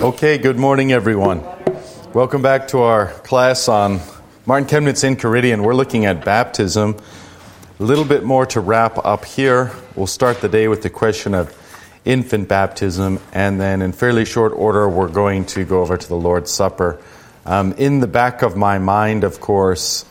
[0.00, 1.44] Okay, good morning, everyone.
[2.14, 4.00] Welcome back to our class on
[4.46, 5.62] Martin Chemnitz Enchiridion.
[5.62, 6.96] We're looking at baptism.
[7.78, 9.72] A little bit more to wrap up here.
[9.94, 11.54] We'll start the day with the question of
[12.06, 16.16] infant baptism, and then in fairly short order, we're going to go over to the
[16.16, 16.98] Lord's Supper.
[17.44, 20.06] Um, in the back of my mind, of course,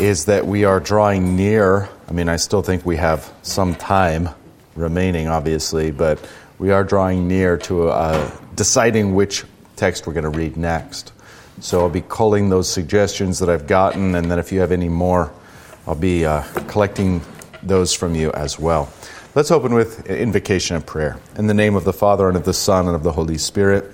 [0.00, 1.90] is that we are drawing near.
[2.08, 4.30] I mean, I still think we have some time
[4.76, 6.26] remaining, obviously, but
[6.58, 9.44] we are drawing near to uh, deciding which
[9.76, 11.12] text we're going to read next.
[11.60, 14.88] So I'll be culling those suggestions that I've gotten, and then if you have any
[14.88, 15.32] more,
[15.86, 17.20] I'll be uh, collecting
[17.62, 18.92] those from you as well.
[19.34, 21.18] Let's open with invocation and prayer.
[21.36, 23.90] In the name of the Father, and of the Son, and of the Holy Spirit.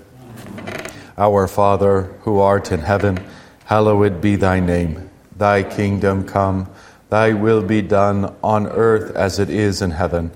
[1.17, 3.25] Our Father, who art in heaven,
[3.65, 5.11] hallowed be thy name.
[5.37, 6.69] Thy kingdom come,
[7.11, 10.31] thy will be done on earth as it is in heaven.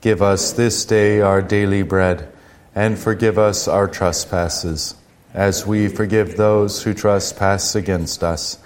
[0.00, 2.32] Give us this day our daily bread,
[2.76, 4.94] and forgive us our trespasses,
[5.32, 8.58] as we forgive those who trespass against us.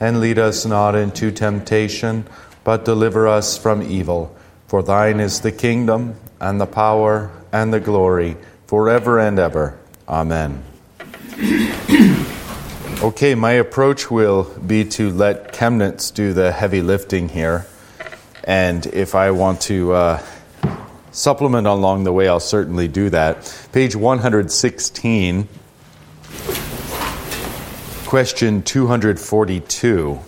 [0.00, 2.26] And lead us not into temptation,
[2.64, 4.34] but deliver us from evil.
[4.66, 9.78] For thine is the kingdom, and the power, and the glory, forever and ever.
[10.08, 10.64] Amen.
[13.00, 17.66] okay, my approach will be to let Chemnitz do the heavy lifting here.
[18.42, 20.22] And if I want to uh,
[21.12, 23.68] supplement along the way, I'll certainly do that.
[23.72, 25.48] Page 116,
[28.06, 30.20] question 242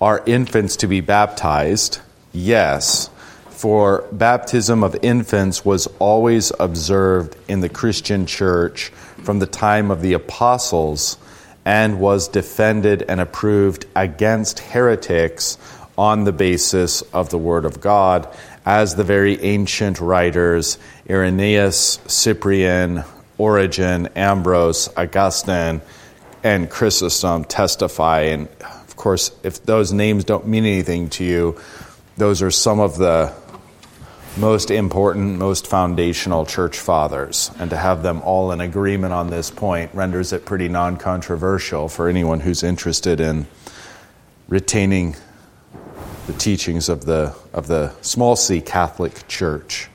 [0.00, 2.00] Are infants to be baptized?
[2.32, 3.08] Yes.
[3.50, 8.88] For baptism of infants was always observed in the Christian church
[9.22, 11.16] from the time of the apostles
[11.64, 15.56] and was defended and approved against heretics
[15.98, 18.28] on the basis of the Word of God
[18.64, 23.04] as the very ancient writers Irenaeus, Cyprian,
[23.38, 25.80] Origen, Ambrose, Augustine,
[26.42, 28.22] and Chrysostom testify.
[28.22, 31.60] And of course, if those names don't mean anything to you,
[32.16, 33.32] those are some of the
[34.36, 37.50] most important, most foundational church fathers.
[37.58, 41.88] And to have them all in agreement on this point renders it pretty non controversial
[41.88, 43.46] for anyone who's interested in
[44.48, 45.16] retaining
[46.26, 49.88] the teachings of the, of the small c Catholic Church.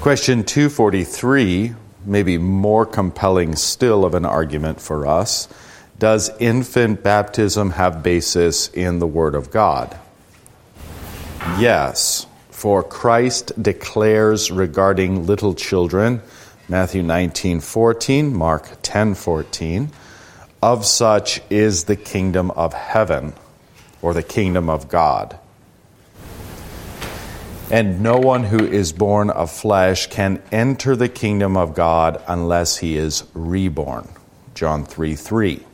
[0.00, 1.74] Question 243,
[2.04, 5.48] maybe more compelling still of an argument for us.
[5.98, 9.96] Does infant baptism have basis in the Word of God?
[11.58, 16.22] Yes, for Christ declares regarding little children,
[16.68, 19.90] Matthew 19 14, Mark 10 14,
[20.62, 23.32] of such is the kingdom of heaven,
[24.00, 25.38] or the kingdom of God.
[27.70, 32.76] And no one who is born of flesh can enter the kingdom of God unless
[32.76, 34.08] he is reborn.
[34.54, 35.64] John 3 3.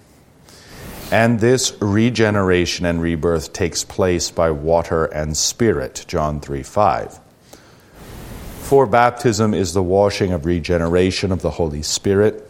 [1.11, 6.05] And this regeneration and rebirth takes place by water and spirit.
[6.07, 7.19] John 3 5.
[8.61, 12.49] For baptism is the washing of regeneration of the Holy Spirit.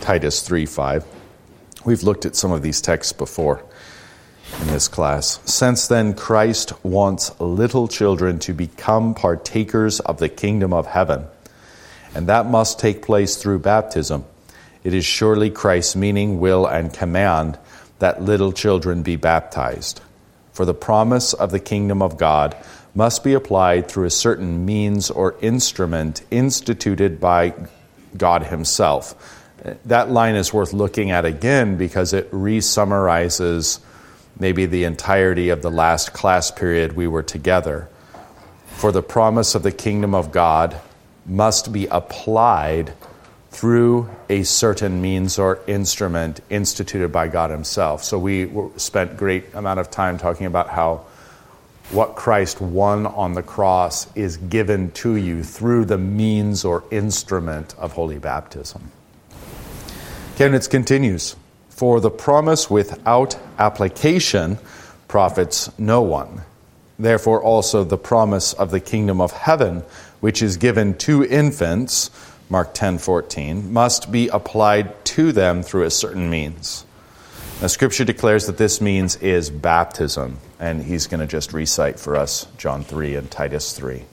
[0.00, 1.04] Titus 3 5.
[1.84, 3.62] We've looked at some of these texts before
[4.60, 5.38] in this class.
[5.44, 11.26] Since then, Christ wants little children to become partakers of the kingdom of heaven,
[12.14, 14.24] and that must take place through baptism.
[14.82, 17.58] It is surely Christ's meaning, will, and command
[17.98, 20.00] that little children be baptized.
[20.52, 22.56] For the promise of the kingdom of God
[22.94, 27.54] must be applied through a certain means or instrument instituted by
[28.16, 29.42] God Himself
[29.86, 33.80] that line is worth looking at again because it re summarizes
[34.38, 37.88] maybe the entirety of the last class period we were together.
[38.66, 40.78] For the promise of the kingdom of God
[41.24, 42.92] must be applied
[43.50, 48.02] through a certain means or instrument instituted by God Himself.
[48.02, 51.06] So we spent great amount of time talking about how
[51.90, 57.74] what Christ won on the cross is given to you through the means or instrument
[57.78, 58.90] of holy baptism.
[60.36, 61.36] Chemnitz continues
[61.68, 64.58] For the promise without application
[65.06, 66.42] profits no one.
[66.98, 69.84] Therefore, also the promise of the kingdom of heaven,
[70.18, 72.10] which is given to infants,
[72.48, 76.84] Mark 10 14, must be applied to them through a certain means.
[77.60, 82.16] Now, Scripture declares that this means is baptism, and he's going to just recite for
[82.16, 84.04] us John 3 and Titus 3.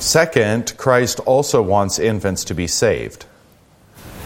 [0.00, 3.26] Second, Christ also wants infants to be saved.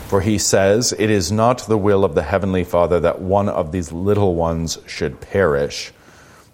[0.06, 3.72] For he says, It is not the will of the Heavenly Father that one of
[3.72, 5.92] these little ones should perish.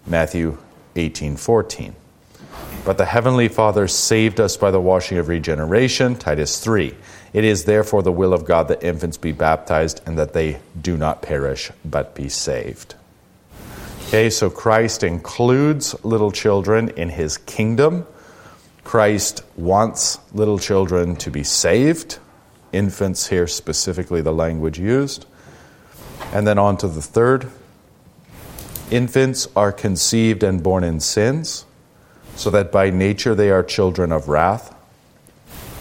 [0.07, 0.57] Matthew
[0.95, 1.95] 18 14.
[2.83, 6.95] But the Heavenly Father saved us by the washing of regeneration, Titus 3.
[7.31, 10.97] It is therefore the will of God that infants be baptized and that they do
[10.97, 12.95] not perish but be saved.
[14.07, 18.07] Okay, so Christ includes little children in his kingdom.
[18.91, 22.19] Christ wants little children to be saved.
[22.73, 25.25] Infants, here specifically the language used.
[26.33, 27.49] And then on to the third.
[28.91, 31.65] Infants are conceived and born in sins,
[32.35, 34.75] so that by nature they are children of wrath.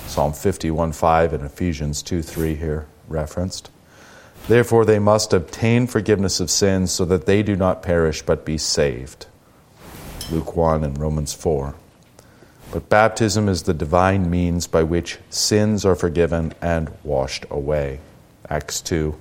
[0.07, 3.73] Psalm 51 5 and Ephesians 2 3 here referenced.
[4.47, 8.57] Therefore, they must obtain forgiveness of sins so that they do not perish but be
[8.57, 9.27] saved.
[10.31, 11.75] Luke 1 and Romans 4.
[12.73, 17.99] But baptism is the divine means by which sins are forgiven and washed away.
[18.49, 19.19] Acts 2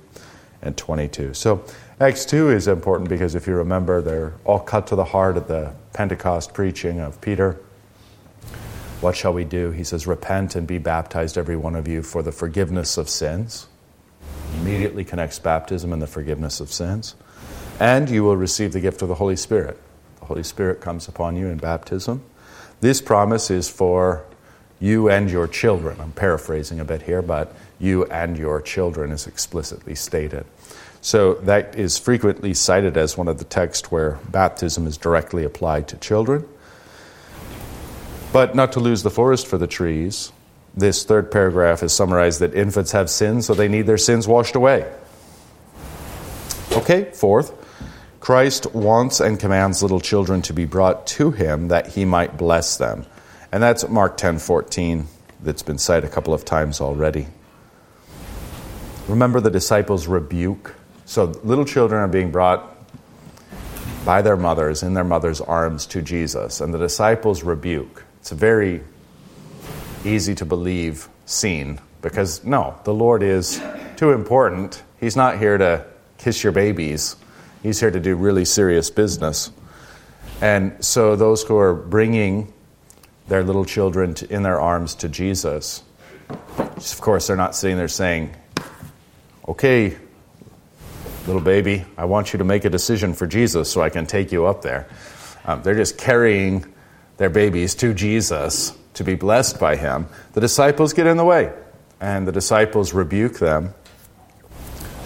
[0.62, 1.34] and 22.
[1.34, 1.64] So,
[2.00, 5.48] Acts 2 is important because if you remember, they're all cut to the heart at
[5.48, 7.58] the Pentecost preaching of Peter.
[9.00, 9.70] What shall we do?
[9.70, 13.66] He says, Repent and be baptized, every one of you, for the forgiveness of sins.
[14.60, 17.16] Immediately connects baptism and the forgiveness of sins.
[17.80, 19.78] And you will receive the gift of the Holy Spirit.
[20.20, 22.22] The Holy Spirit comes upon you in baptism.
[22.80, 24.24] This promise is for
[24.80, 26.00] you and your children.
[26.00, 30.46] I'm paraphrasing a bit here, but you and your children is explicitly stated.
[31.02, 35.88] So that is frequently cited as one of the texts where baptism is directly applied
[35.88, 36.46] to children.
[38.32, 40.32] But not to lose the forest for the trees,
[40.74, 44.54] this third paragraph is summarized that infants have sins, so they need their sins washed
[44.54, 44.90] away.
[46.72, 47.52] Okay, fourth,
[48.20, 52.76] Christ wants and commands little children to be brought to him that he might bless
[52.76, 53.06] them.
[53.50, 55.06] And that's Mark 10:14
[55.42, 57.28] that's been cited a couple of times already.
[59.08, 60.74] Remember the disciples rebuke.
[61.06, 62.76] So little children are being brought
[64.04, 68.04] by their mothers in their mother's arms to Jesus and the disciples rebuke.
[68.20, 68.82] It's a very
[70.04, 73.62] easy to believe scene because no, the Lord is
[73.96, 74.82] too important.
[75.00, 75.86] He's not here to
[76.18, 77.16] kiss your babies
[77.62, 79.50] He's here to do really serious business.
[80.40, 82.52] And so those who are bringing
[83.28, 85.82] their little children to, in their arms to Jesus,
[86.30, 88.34] of course, they're not sitting there saying,
[89.46, 89.96] Okay,
[91.26, 94.32] little baby, I want you to make a decision for Jesus so I can take
[94.32, 94.88] you up there.
[95.44, 96.72] Um, they're just carrying
[97.16, 100.06] their babies to Jesus to be blessed by him.
[100.32, 101.52] The disciples get in the way,
[102.00, 103.74] and the disciples rebuke them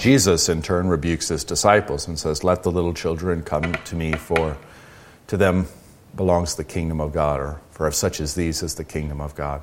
[0.05, 4.13] Jesus, in turn, rebukes his disciples and says, Let the little children come to me,
[4.13, 4.59] for
[5.29, 5.67] to them
[6.15, 9.35] belongs the kingdom of God, or for of such as these is the kingdom of
[9.35, 9.63] God.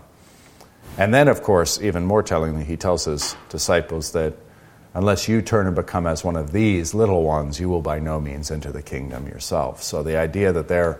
[0.97, 4.33] And then, of course, even more tellingly, he tells his disciples that
[4.95, 8.19] unless you turn and become as one of these little ones, you will by no
[8.19, 9.83] means enter the kingdom yourself.
[9.83, 10.99] So the idea that they're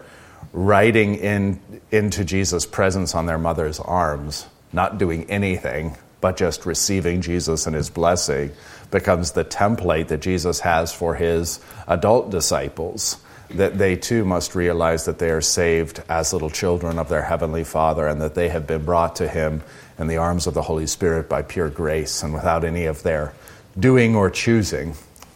[0.53, 1.59] riding in,
[1.89, 7.75] into Jesus' presence on their mother's arms, not doing anything, but just receiving Jesus and
[7.75, 8.51] his blessing,
[8.91, 13.18] becomes the template that Jesus has for his adult disciples.
[13.50, 17.65] That they too must realize that they are saved as little children of their Heavenly
[17.65, 19.62] Father and that they have been brought to Him
[20.00, 23.33] in the arms of the Holy Spirit by pure grace and without any of their
[23.77, 24.95] doing or choosing.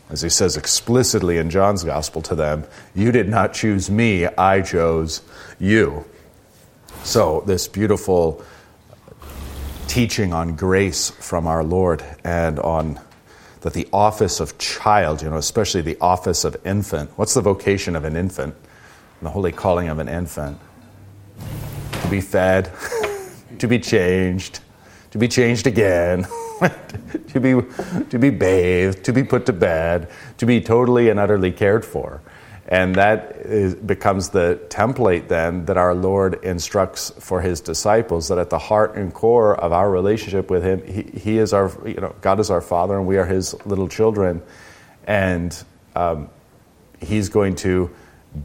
[0.09, 4.61] As He says explicitly in John's Gospel to them, You did not choose me, I
[4.61, 5.21] chose
[5.59, 6.05] you.
[7.03, 8.45] So, this beautiful
[9.87, 12.99] teaching on grace from our Lord and on
[13.61, 17.95] that the office of child, you know, especially the office of infant, what's the vocation
[17.95, 18.53] of an infant?
[19.23, 20.59] The holy calling of an infant?
[22.03, 22.71] To be fed,
[23.59, 24.59] to be changed,
[25.09, 26.27] to be changed again,
[27.29, 27.59] to, be,
[28.09, 32.21] to be bathed, to be put to bed, to be totally and utterly cared for.
[32.67, 38.39] And that is, becomes the template then that our Lord instructs for his disciples that
[38.39, 41.95] at the heart and core of our relationship with him, he, he is our, you
[41.95, 44.41] know, God is our Father and we are his little children.
[45.05, 45.55] And
[45.95, 46.29] um,
[46.99, 47.91] he's going to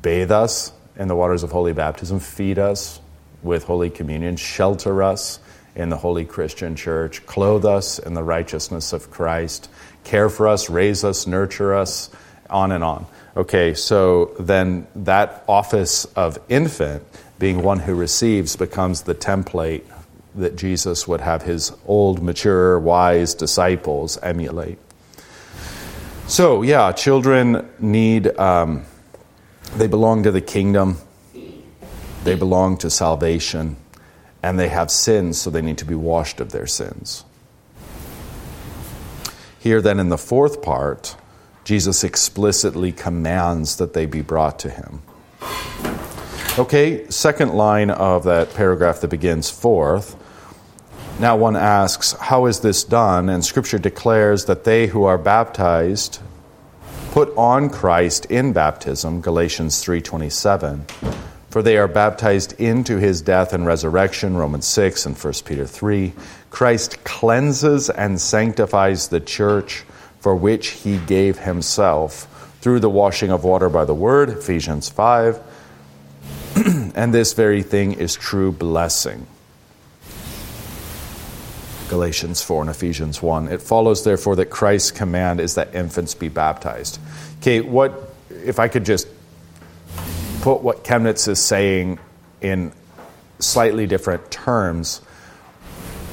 [0.03, 3.01] bathe us in the waters of holy baptism, feed us
[3.43, 5.41] with Holy Communion, shelter us
[5.75, 9.71] in the Holy Christian Church, clothe us in the righteousness of Christ,
[10.05, 12.11] care for us, raise us, nurture us,
[12.51, 13.07] on and on.
[13.37, 17.03] Okay, so then that office of infant,
[17.39, 19.85] being one who receives, becomes the template
[20.35, 24.79] that Jesus would have his old, mature, wise disciples emulate.
[26.27, 28.85] So, yeah, children need, um,
[29.77, 30.99] they belong to the kingdom,
[32.23, 33.77] they belong to salvation,
[34.43, 37.25] and they have sins, so they need to be washed of their sins.
[39.59, 41.17] Here, then, in the fourth part,
[41.65, 45.03] Jesus explicitly commands that they be brought to him.
[46.59, 50.17] Okay, second line of that paragraph that begins fourth.
[51.21, 53.29] Now one asks, how is this done?
[53.29, 56.19] And Scripture declares that they who are baptized
[57.13, 60.85] put on Christ in baptism, Galatians 3:27.
[61.51, 66.13] For they are baptized into his death and resurrection, Romans 6 and 1 Peter 3.
[66.51, 69.85] Christ cleanses and sanctifies the church
[70.21, 72.27] for which he gave himself
[72.61, 75.41] through the washing of water by the word, Ephesians 5.
[76.95, 79.27] and this very thing is true blessing.
[81.89, 83.49] Galatians 4 and Ephesians 1.
[83.49, 87.01] It follows, therefore, that Christ's command is that infants be baptized.
[87.41, 89.09] Okay, what, if I could just
[90.43, 91.99] put what Chemnitz is saying
[92.41, 92.73] in
[93.41, 95.01] slightly different terms,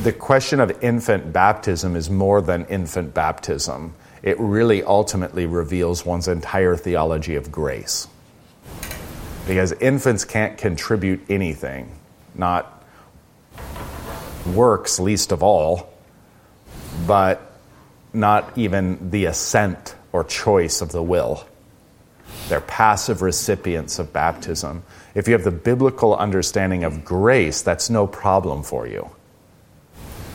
[0.03, 3.95] the question of infant baptism is more than infant baptism.
[4.21, 8.07] It really ultimately reveals one's entire theology of grace.
[9.47, 11.95] Because infants can't contribute anything,
[12.35, 12.83] not
[14.45, 15.89] works least of all,
[17.07, 17.53] but
[18.13, 21.45] not even the assent or choice of the will.
[22.49, 24.83] They're passive recipients of baptism.
[25.15, 29.09] If you have the biblical understanding of grace, that's no problem for you.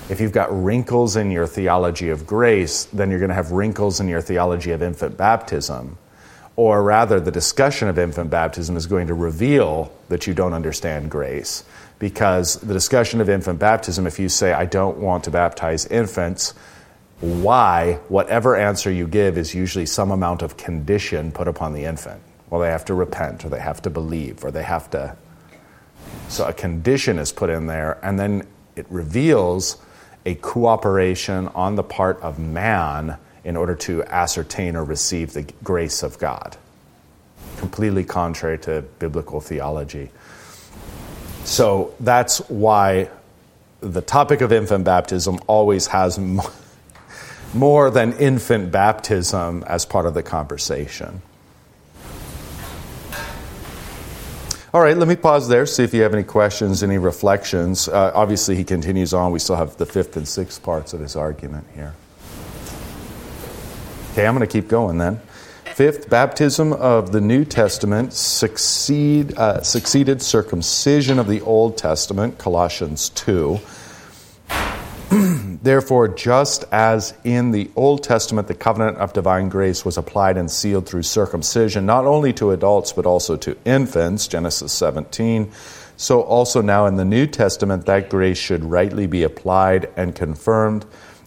[0.09, 4.01] If you've got wrinkles in your theology of grace, then you're going to have wrinkles
[4.01, 5.97] in your theology of infant baptism.
[6.57, 11.11] Or rather, the discussion of infant baptism is going to reveal that you don't understand
[11.11, 11.65] grace.
[11.99, 16.53] Because the discussion of infant baptism, if you say, I don't want to baptize infants,
[17.21, 22.21] why, whatever answer you give, is usually some amount of condition put upon the infant.
[22.51, 25.17] Well, they have to repent, or they have to believe, or they have to.
[26.29, 29.77] So a condition is put in there, and then it reveals
[30.25, 36.03] a cooperation on the part of man in order to ascertain or receive the grace
[36.03, 36.57] of God.
[37.59, 40.11] Completely contrary to biblical theology.
[41.45, 43.11] So that's why
[43.81, 46.19] the topic of infant baptism always has
[47.55, 51.21] more than infant baptism as part of the conversation.
[54.75, 57.89] All right, let me pause there, see if you have any questions, any reflections.
[57.89, 59.31] Uh, obviously, he continues on.
[59.31, 61.93] We still have the fifth and sixth parts of his argument here.
[64.13, 65.21] Okay, I'm going to keep going then.
[65.75, 73.11] Fifth, baptism of the New Testament succeed, uh, succeeded circumcision of the Old Testament, Colossians
[73.11, 73.61] 2.
[75.63, 80.51] Therefore, just as in the Old Testament the covenant of divine grace was applied and
[80.51, 85.53] sealed through circumcision, not only to adults but also to infants, Genesis 17,
[85.97, 90.85] so also now in the New Testament that grace should rightly be applied and confirmed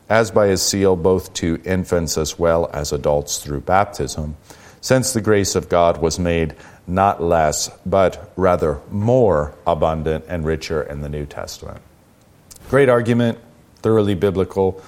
[0.10, 4.36] as by a seal both to infants as well as adults through baptism,
[4.82, 6.56] since the grace of God was made
[6.88, 11.82] not less, but rather more abundant and richer in the New Testament.
[12.70, 13.40] Great argument
[13.86, 14.82] thoroughly biblical.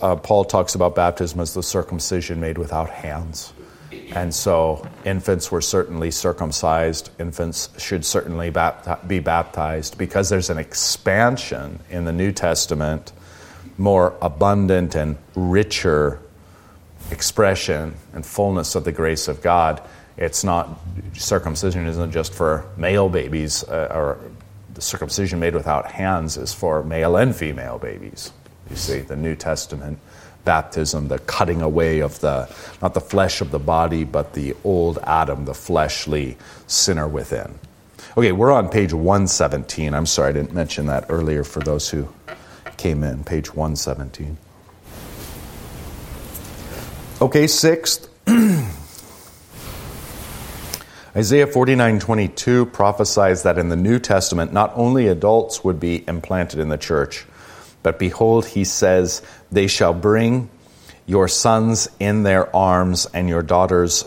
[0.00, 3.52] Uh, Paul talks about baptism as the circumcision made without hands.
[4.14, 7.10] And so infants were certainly circumcised.
[7.20, 13.12] Infants should certainly bapti- be baptized because there's an expansion in the New Testament,
[13.76, 16.18] more abundant and richer
[17.10, 19.82] expression and fullness of the grace of God.
[20.16, 20.80] It's not,
[21.12, 24.18] circumcision isn't just for male babies uh, or
[24.76, 28.30] the circumcision made without hands is for male and female babies.
[28.68, 29.98] You see, the New Testament
[30.44, 34.98] baptism, the cutting away of the, not the flesh of the body, but the old
[35.02, 37.58] Adam, the fleshly sinner within.
[38.18, 39.94] Okay, we're on page 117.
[39.94, 42.08] I'm sorry I didn't mention that earlier for those who
[42.76, 43.24] came in.
[43.24, 44.36] Page 117.
[47.22, 48.10] Okay, sixth.
[51.16, 56.68] Isaiah 49:22 prophesies that in the New Testament not only adults would be implanted in
[56.68, 57.24] the church,
[57.82, 60.50] but behold he says they shall bring
[61.06, 64.04] your sons in their arms and your daughters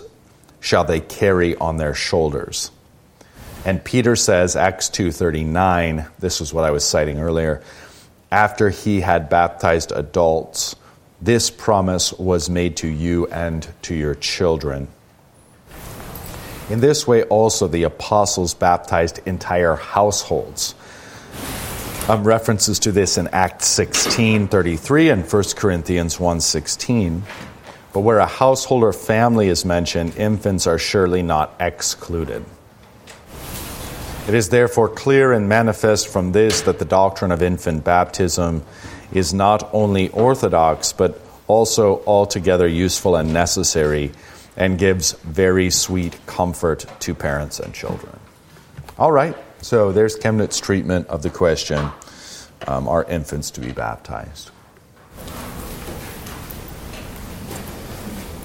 [0.60, 2.70] shall they carry on their shoulders.
[3.66, 7.64] And Peter says Acts 2:39, this is what I was citing earlier,
[8.32, 10.76] after he had baptized adults,
[11.20, 14.90] this promise was made to you and to your children
[16.70, 20.76] in this way, also, the apostles baptized entire households.
[22.08, 27.24] Um, references to this in Acts 16 33 and 1 Corinthians 1 16.
[27.94, 32.46] But where a household or family is mentioned, infants are surely not excluded.
[34.28, 38.64] It is therefore clear and manifest from this that the doctrine of infant baptism
[39.12, 44.12] is not only orthodox, but also altogether useful and necessary
[44.60, 48.20] and gives very sweet comfort to parents and children.
[48.98, 51.90] All right, so there's Chemnitz's treatment of the question
[52.68, 54.50] um, are infants to be baptized?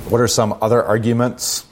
[0.08, 1.66] What are some other arguments?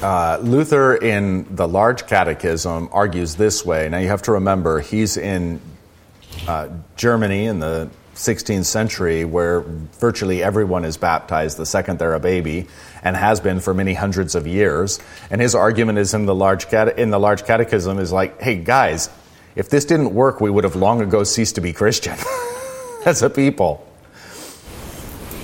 [0.00, 3.88] Uh, Luther in the Large Catechism argues this way.
[3.88, 5.60] Now you have to remember, he's in
[6.46, 12.20] uh, Germany in the 16th century where virtually everyone is baptized the second they're a
[12.20, 12.66] baby
[13.02, 15.00] and has been for many hundreds of years.
[15.30, 18.56] And his argument is in the large, cate- in the large catechism is like, hey
[18.56, 19.10] guys,
[19.56, 22.16] if this didn't work, we would have long ago ceased to be Christian
[23.06, 23.86] as a people.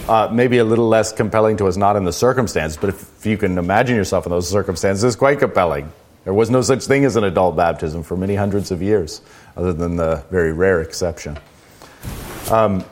[0.09, 3.37] Uh, maybe a little less compelling to us, not in the circumstance, but if you
[3.37, 5.93] can imagine yourself in those circumstances, it's quite compelling.
[6.25, 9.21] There was no such thing as an adult baptism for many hundreds of years,
[9.57, 11.39] other than the very rare exception.
[12.51, 12.85] Um,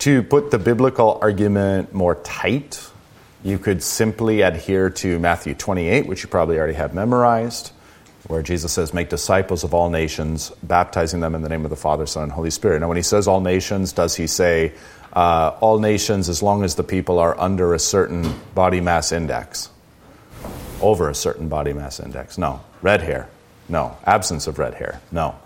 [0.00, 2.90] to put the biblical argument more tight,
[3.44, 7.70] you could simply adhere to Matthew 28, which you probably already have memorized,
[8.26, 11.76] where Jesus says, Make disciples of all nations, baptizing them in the name of the
[11.76, 12.80] Father, Son, and Holy Spirit.
[12.80, 14.72] Now, when he says all nations, does he say
[15.12, 19.70] uh, all nations as long as the people are under a certain body mass index?
[20.82, 22.36] Over a certain body mass index?
[22.36, 22.62] No.
[22.82, 23.28] Red hair?
[23.68, 23.96] No.
[24.04, 25.00] Absence of red hair?
[25.12, 25.38] No.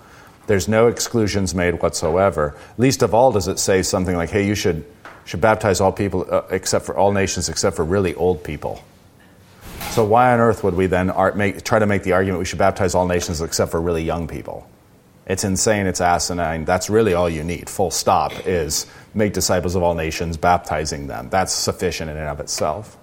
[0.46, 2.56] There's no exclusions made whatsoever.
[2.78, 4.84] Least of all does it say something like, hey, you should,
[5.24, 8.82] should baptize all people uh, except for all nations except for really old people.
[9.90, 12.58] So why on earth would we then make, try to make the argument we should
[12.58, 14.68] baptize all nations except for really young people?
[15.26, 16.64] It's insane, it's asinine.
[16.64, 17.70] That's really all you need.
[17.70, 21.28] Full stop is make disciples of all nations, baptizing them.
[21.30, 22.96] That's sufficient in and of itself.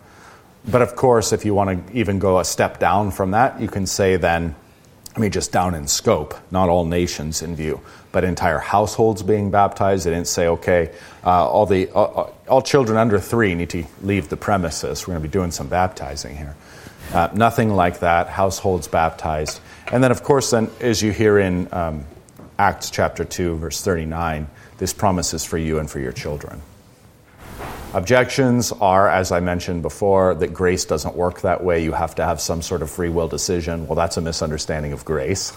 [0.70, 3.70] But of course, if you want to even go a step down from that, you
[3.70, 4.56] can say then,
[5.20, 7.82] I mean, just down in scope, not all nations in view,
[8.14, 10.06] but entire households being baptized.
[10.06, 10.94] They didn't say, okay,
[11.26, 15.06] uh, all, the, uh, uh all children under three need to leave the premises.
[15.06, 16.56] We're going to be doing some baptizing here.
[17.14, 18.30] Uh, nothing like that.
[18.30, 19.60] Households baptized.
[19.92, 22.06] And then, of course, then, as you hear in um,
[22.58, 24.48] Acts chapter 2, verse 39,
[24.78, 26.62] this promise is for you and for your children.
[27.96, 31.84] Objections are, as I mentioned before, that grace doesn't work that way.
[31.84, 33.88] You have to have some sort of free will decision.
[33.88, 35.52] Well, that's a misunderstanding of grace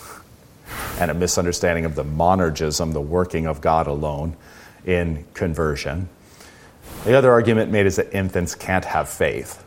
[0.98, 4.34] and a misunderstanding of the monergism, the working of God alone
[4.86, 6.08] in conversion.
[7.04, 9.62] The other argument made is that infants can't have faith.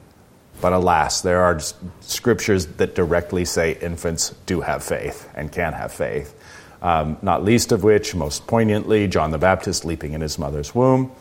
[0.59, 1.59] But alas, there are
[1.99, 6.33] scriptures that directly say infants do have faith and can have faith.
[6.81, 11.11] Um, not least of which, most poignantly, John the Baptist leaping in his mother's womb.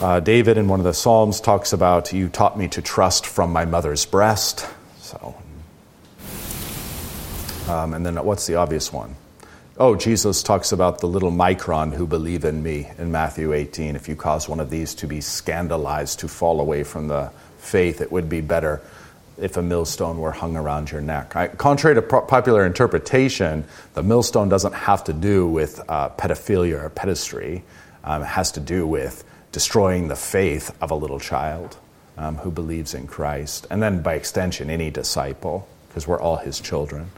[0.00, 3.52] Uh, David in one of the Psalms talks about, You taught me to trust from
[3.52, 4.66] my mother's breast.
[4.98, 5.36] So,
[7.68, 9.14] um, and then what's the obvious one?
[9.78, 13.96] Oh, Jesus talks about the little micron who believe in me in Matthew 18.
[13.96, 18.00] If you cause one of these to be scandalized, to fall away from the faith,
[18.00, 18.82] it would be better
[19.38, 21.30] if a millstone were hung around your neck.
[21.56, 27.62] Contrary to popular interpretation, the millstone doesn't have to do with uh, pedophilia or pedestry.
[28.02, 31.76] Um, it has to do with destroying the faith of a little child
[32.18, 36.58] um, who believes in Christ, and then by extension, any disciple, because we're all his
[36.58, 37.08] children.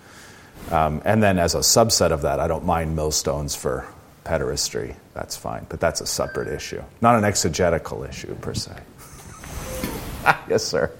[0.70, 3.86] Um, and then, as a subset of that, I don't mind millstones for
[4.24, 4.96] pederastry.
[5.14, 8.76] That's fine, but that's a separate issue, not an exegetical issue per se.
[10.50, 10.92] yes, sir.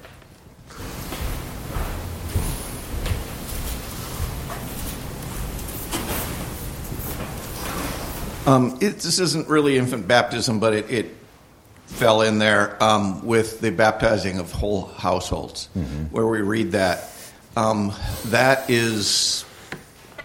[8.47, 11.26] Um, it, this isn't really infant baptism, but it, it
[11.87, 16.05] fell in there um, with the baptizing of whole households, mm-hmm.
[16.05, 17.11] where we read that.
[17.57, 17.93] Um,
[18.27, 19.45] that is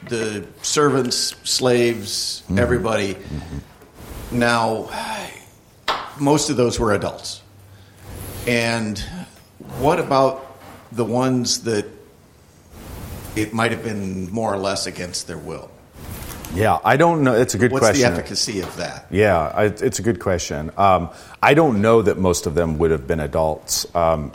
[0.10, 2.60] the servants, slaves, mm-hmm.
[2.60, 3.13] everybody.
[3.13, 4.39] Mm-hmm.
[4.39, 4.89] Now,
[6.19, 7.41] most of those were adults.
[8.47, 9.00] And
[9.80, 10.58] what about
[10.91, 11.86] the ones that
[13.36, 15.71] it might have been more or less against their will?
[16.54, 17.34] Yeah, I don't know.
[17.34, 18.04] It's a good What's question.
[18.04, 19.06] What's the efficacy of that?
[19.10, 20.72] Yeah, I, it's a good question.
[20.78, 21.10] Um,
[21.42, 23.94] I don't know that most of them would have been adults.
[23.96, 24.34] Um,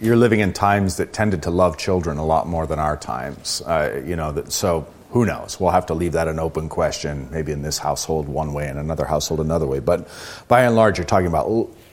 [0.00, 3.62] you're living in times that tended to love children a lot more than our times.
[3.62, 5.60] Uh, you know, that, so who knows?
[5.60, 7.28] We'll have to leave that an open question.
[7.30, 9.78] Maybe in this household one way, and another household another way.
[9.78, 10.08] But
[10.48, 11.46] by and large, you're talking about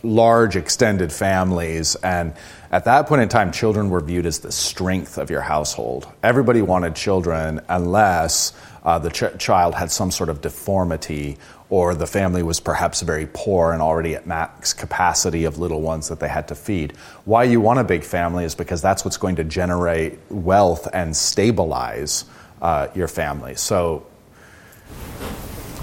[0.03, 2.33] large extended families and
[2.73, 6.11] at that point in time, children were viewed as the strength of your household.
[6.23, 8.51] Everybody wanted children unless
[8.83, 11.37] uh, the ch- child had some sort of deformity
[11.69, 16.09] or the family was perhaps very poor and already at max capacity of little ones
[16.09, 16.93] that they had to feed.
[17.25, 21.15] Why you want a big family is because that's what's going to generate wealth and
[21.15, 22.25] stabilize
[22.59, 23.53] uh, your family.
[23.53, 24.07] So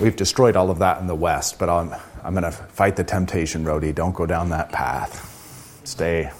[0.00, 3.04] we've destroyed all of that in the West, but I'm, I'm going to fight the
[3.04, 3.92] temptation, Rody.
[3.92, 5.80] Don't go down that path.
[5.85, 6.30] Stay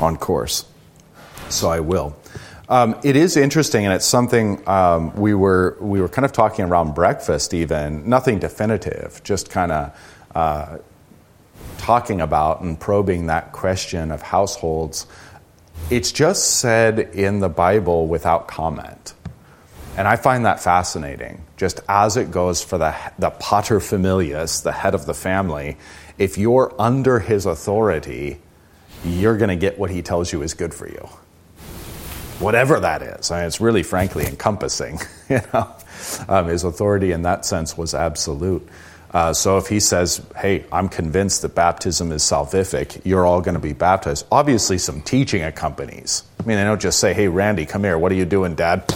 [0.00, 0.64] on course.
[1.48, 2.16] So I will.
[2.68, 6.64] Um, it is interesting, and it's something um, we were we were kind of talking
[6.64, 7.52] around breakfast.
[7.52, 10.00] Even nothing definitive, just kind of
[10.36, 10.78] uh,
[11.78, 15.06] talking about and probing that question of households.
[15.90, 19.14] It's just said in the Bible without comment,
[19.96, 21.42] and I find that fascinating.
[21.56, 25.76] Just as it goes for the the paterfamilias, the head of the family,
[26.18, 28.40] if you're under his authority,
[29.04, 31.08] you're going to get what he tells you is good for you
[32.40, 33.30] whatever that is.
[33.30, 34.98] I mean, it's really, frankly, encompassing.
[35.30, 35.72] You know,
[36.28, 38.68] um, his authority in that sense was absolute.
[39.12, 43.54] Uh, so if he says, "Hey, I'm convinced that baptism is salvific," you're all going
[43.54, 44.26] to be baptized.
[44.32, 46.24] Obviously, some teaching accompanies.
[46.40, 47.96] I mean, they don't just say, "Hey, Randy, come here.
[47.96, 48.92] What are you doing, Dad?"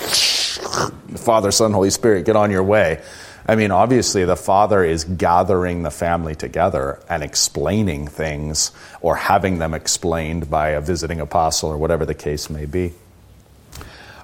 [1.16, 3.02] Father, Son, Holy Spirit, get on your way.
[3.46, 9.58] I mean, obviously, the father is gathering the family together and explaining things or having
[9.58, 12.94] them explained by a visiting apostle or whatever the case may be.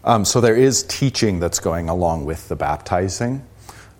[0.04, 3.44] Um, so there is teaching that's going along with the baptizing.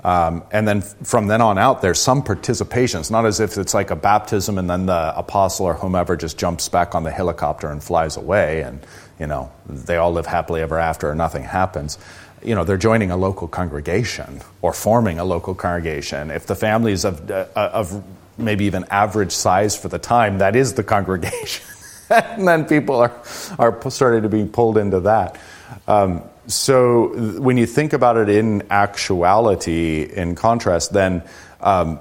[0.03, 3.01] Um, and then from then on out, there's some participation.
[3.01, 6.39] It's not as if it's like a baptism and then the apostle or whomever just
[6.39, 8.81] jumps back on the helicopter and flies away and,
[9.19, 11.99] you know, they all live happily ever after and nothing happens.
[12.43, 16.31] You know, they're joining a local congregation or forming a local congregation.
[16.31, 18.03] If the family is of, uh, of
[18.39, 21.67] maybe even average size for the time, that is the congregation.
[22.11, 23.13] and then people are,
[23.59, 25.39] are starting to be pulled into that.
[25.87, 31.23] Um, so when you think about it in actuality, in contrast, then
[31.61, 32.01] um,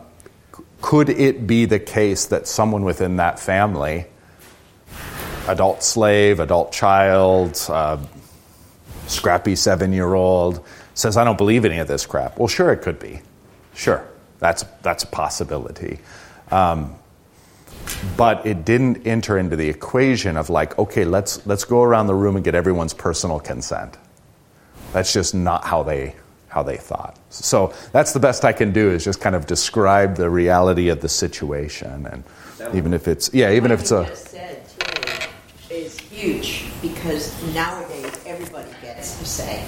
[0.81, 4.05] could it be the case that someone within that family,
[5.47, 7.97] adult slave, adult child, uh,
[9.09, 12.37] scrappy seven year old, says, I don't believe any of this crap?
[12.37, 13.21] Well, sure, it could be.
[13.73, 14.05] Sure,
[14.39, 15.99] that's, that's a possibility.
[16.51, 16.95] Um,
[18.17, 22.13] but it didn't enter into the equation of like, okay, let's, let's go around the
[22.13, 23.97] room and get everyone's personal consent.
[24.93, 26.15] That's just not how they,
[26.47, 27.17] how they thought.
[27.29, 31.01] So that's the best I can do is just kind of describe the reality of
[31.01, 32.05] the situation.
[32.07, 32.23] And
[32.75, 34.15] even if it's, yeah, even if it's a.
[34.15, 37.88] said too is huge because nowadays everybody gets to
[39.39, 39.65] say.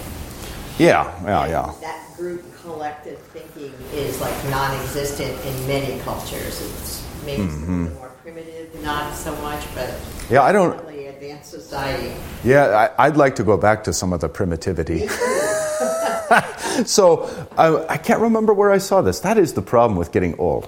[0.77, 1.73] Yeah, yeah, yeah.
[1.81, 6.61] That group collective thinking is like non existent in many cultures.
[6.61, 7.93] It's maybe mm-hmm.
[7.95, 9.93] more primitive, not so much, but
[10.29, 10.79] yeah, I don't.
[11.21, 12.15] Advanced society.
[12.43, 15.07] Yeah, I, would like to go back to some of the primitivity.
[16.85, 19.19] so I, I can't remember where I saw this.
[19.19, 20.67] That is the problem with getting old.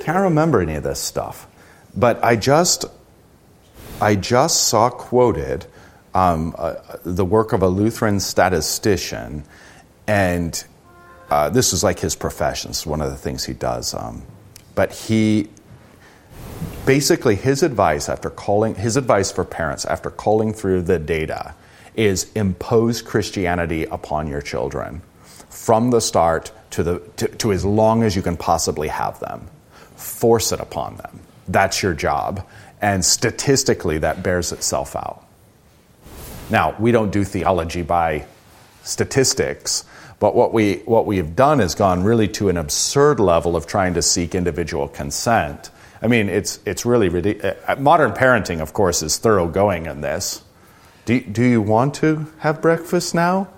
[0.00, 1.46] Can't remember any of this stuff.
[1.94, 2.86] But I just,
[4.00, 5.66] I just saw quoted
[6.14, 6.74] um, uh,
[7.04, 9.44] the work of a Lutheran statistician,
[10.06, 10.64] and
[11.30, 12.70] uh, this is like his profession.
[12.70, 13.94] It's one of the things he does.
[13.94, 14.22] Um,
[14.74, 15.48] but he
[16.86, 21.54] basically his advice after calling his advice for parents after calling through the data
[21.94, 25.00] is impose Christianity upon your children
[25.48, 29.48] from the start to the to, to as long as you can possibly have them.
[29.96, 31.20] Force it upon them.
[31.48, 32.46] That's your job.
[32.82, 35.24] And statistically that bears itself out.
[36.50, 38.26] Now, we don't do theology by
[38.82, 39.84] statistics,
[40.18, 43.66] but what we what we have done is gone really to an absurd level of
[43.66, 45.70] trying to seek individual consent
[46.04, 47.56] I mean, it's, it's really ridiculous.
[47.66, 50.42] Uh, modern parenting, of course, is thoroughgoing in this.
[51.06, 53.48] Do, do you want to have breakfast now?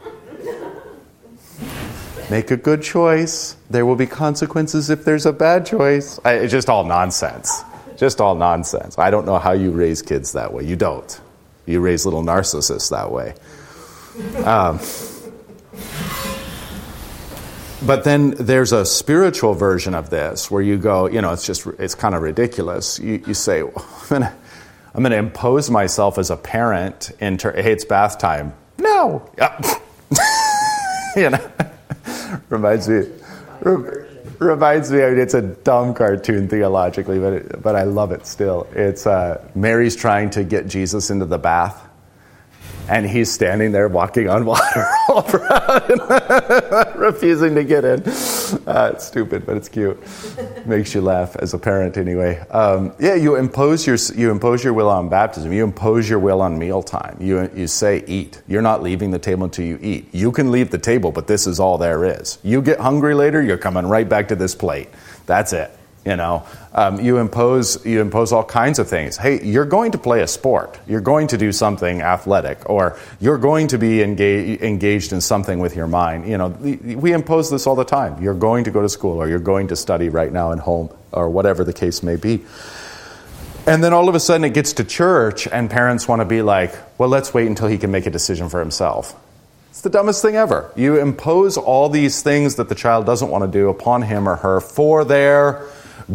[2.30, 3.56] Make a good choice.
[3.68, 6.20] There will be consequences if there's a bad choice.
[6.24, 7.62] I, it's just all nonsense.
[7.96, 8.96] Just all nonsense.
[8.96, 10.64] I don't know how you raise kids that way.
[10.64, 11.20] You don't.
[11.66, 13.34] You raise little narcissists that way.
[14.44, 14.80] Um,
[17.84, 21.66] but then there's a spiritual version of this where you go, you know, it's just,
[21.78, 22.98] it's kind of ridiculous.
[22.98, 27.84] You, you say, well, I'm going to impose myself as a parent into, hey, it's
[27.84, 28.54] bath time.
[28.78, 29.28] No.
[31.16, 31.50] you know,
[32.48, 33.06] reminds me,
[34.38, 38.26] reminds me, I mean, it's a dumb cartoon theologically, but, it, but I love it
[38.26, 38.66] still.
[38.72, 41.85] It's uh, Mary's trying to get Jesus into the bath
[42.88, 48.00] and he's standing there walking on water all around, refusing to get in.
[48.66, 50.00] Uh, it's stupid, but it's cute.
[50.66, 52.38] Makes you laugh as a parent, anyway.
[52.50, 55.52] Um, yeah, you impose your you impose your will on baptism.
[55.52, 57.16] You impose your will on mealtime.
[57.20, 58.42] You you say eat.
[58.46, 60.08] You're not leaving the table until you eat.
[60.12, 62.38] You can leave the table, but this is all there is.
[62.42, 64.88] You get hungry later, you're coming right back to this plate.
[65.26, 65.75] That's it.
[66.06, 69.16] You know, um, you impose you impose all kinds of things.
[69.16, 70.78] Hey, you're going to play a sport.
[70.86, 75.58] You're going to do something athletic, or you're going to be engage, engaged in something
[75.58, 76.28] with your mind.
[76.28, 78.22] You know, we impose this all the time.
[78.22, 80.90] You're going to go to school, or you're going to study right now at home,
[81.10, 82.44] or whatever the case may be.
[83.66, 86.40] And then all of a sudden it gets to church, and parents want to be
[86.40, 89.16] like, well, let's wait until he can make a decision for himself.
[89.70, 90.70] It's the dumbest thing ever.
[90.76, 94.36] You impose all these things that the child doesn't want to do upon him or
[94.36, 95.66] her for their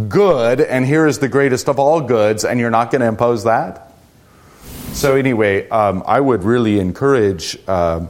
[0.08, 3.44] good, and here is the greatest of all goods, and you're not going to impose
[3.44, 3.94] that?
[4.94, 8.08] So, anyway, um, I would really encourage, uh,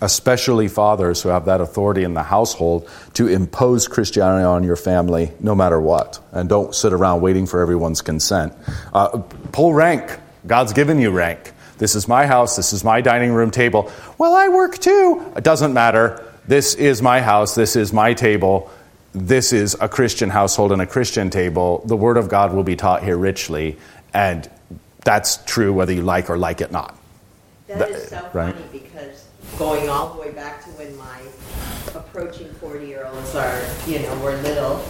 [0.00, 5.30] especially fathers who have that authority in the household, to impose Christianity on your family
[5.40, 6.20] no matter what.
[6.32, 8.52] And don't sit around waiting for everyone's consent.
[8.92, 10.18] Uh, pull rank.
[10.46, 11.52] God's given you rank.
[11.78, 12.56] This is my house.
[12.56, 13.90] This is my dining room table.
[14.18, 15.32] Well, I work too.
[15.36, 16.24] It doesn't matter.
[16.46, 17.54] This is my house.
[17.54, 18.70] This is my table.
[19.14, 21.82] This is a Christian household and a Christian table.
[21.84, 23.76] The Word of God will be taught here richly,
[24.14, 24.48] and
[25.04, 26.96] that's true whether you like or like it not.
[27.66, 28.54] That is so right?
[28.54, 29.26] funny because
[29.58, 31.20] going all the way back to when my
[31.94, 34.82] approaching 40 year olds are, you know, were little,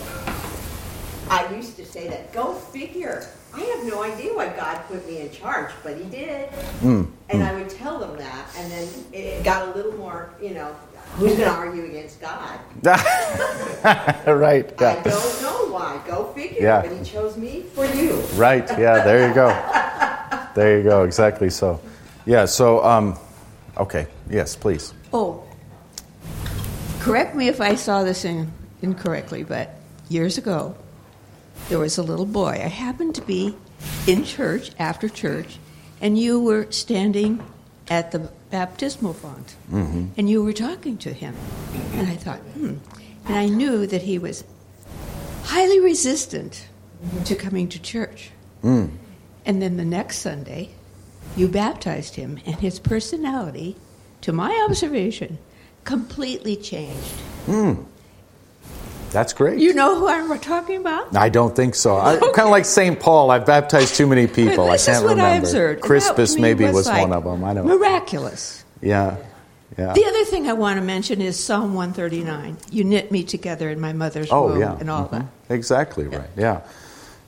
[1.28, 2.32] I used to say that.
[2.32, 3.26] Go figure.
[3.54, 6.48] I have no idea why God put me in charge, but He did.
[6.80, 7.48] Mm, and mm.
[7.48, 10.74] I would tell them that, and then it got a little more, you know,
[11.16, 12.58] who's going to argue against God?
[14.26, 14.72] right.
[14.80, 14.90] Yeah.
[14.90, 16.02] I don't know why.
[16.06, 16.62] Go figure.
[16.62, 16.82] Yeah.
[16.82, 18.16] But He chose me for you.
[18.34, 18.68] Right.
[18.78, 19.04] Yeah.
[19.04, 19.48] There you go.
[20.54, 21.04] there you go.
[21.04, 21.50] Exactly.
[21.50, 21.80] So,
[22.26, 22.44] yeah.
[22.44, 23.18] So, um,
[23.76, 24.06] okay.
[24.28, 24.94] Yes, please.
[25.12, 25.44] Oh,
[27.00, 29.70] correct me if I saw this in, incorrectly, but
[30.08, 30.74] years ago,
[31.68, 32.60] there was a little boy.
[32.62, 33.54] I happened to be
[34.06, 35.58] in church after church,
[36.00, 37.42] and you were standing
[37.88, 40.08] at the baptismal font, mm-hmm.
[40.16, 41.34] and you were talking to him.
[41.94, 42.76] And I thought, hmm.
[43.24, 44.44] And I knew that he was
[45.44, 46.68] highly resistant
[47.24, 48.30] to coming to church.
[48.62, 48.90] Mm.
[49.46, 50.70] And then the next Sunday,
[51.36, 53.76] you baptized him, and his personality,
[54.20, 55.38] to my observation,
[55.84, 57.14] completely changed.
[57.46, 57.86] Mm.
[59.12, 59.58] That's great.
[59.58, 61.14] You know who I'm talking about?
[61.14, 61.96] I don't think so.
[61.96, 62.18] I.
[62.18, 62.98] Kind of like St.
[62.98, 63.30] Paul.
[63.30, 64.70] I've baptized too many people.
[64.70, 65.22] I can't remember.
[65.22, 65.82] I observed.
[65.82, 67.44] Crispus maybe was, was like one of them.
[67.44, 67.66] I don't.
[67.66, 67.78] Know.
[67.78, 68.64] Miraculous.
[68.80, 69.16] Yeah.
[69.78, 69.92] Yeah.
[69.94, 72.58] The other thing I want to mention is Psalm 139.
[72.70, 74.76] You knit me together in my mother's oh, womb yeah.
[74.78, 75.26] and all mm-hmm.
[75.48, 75.54] that.
[75.54, 76.28] Exactly right.
[76.36, 76.62] Yeah.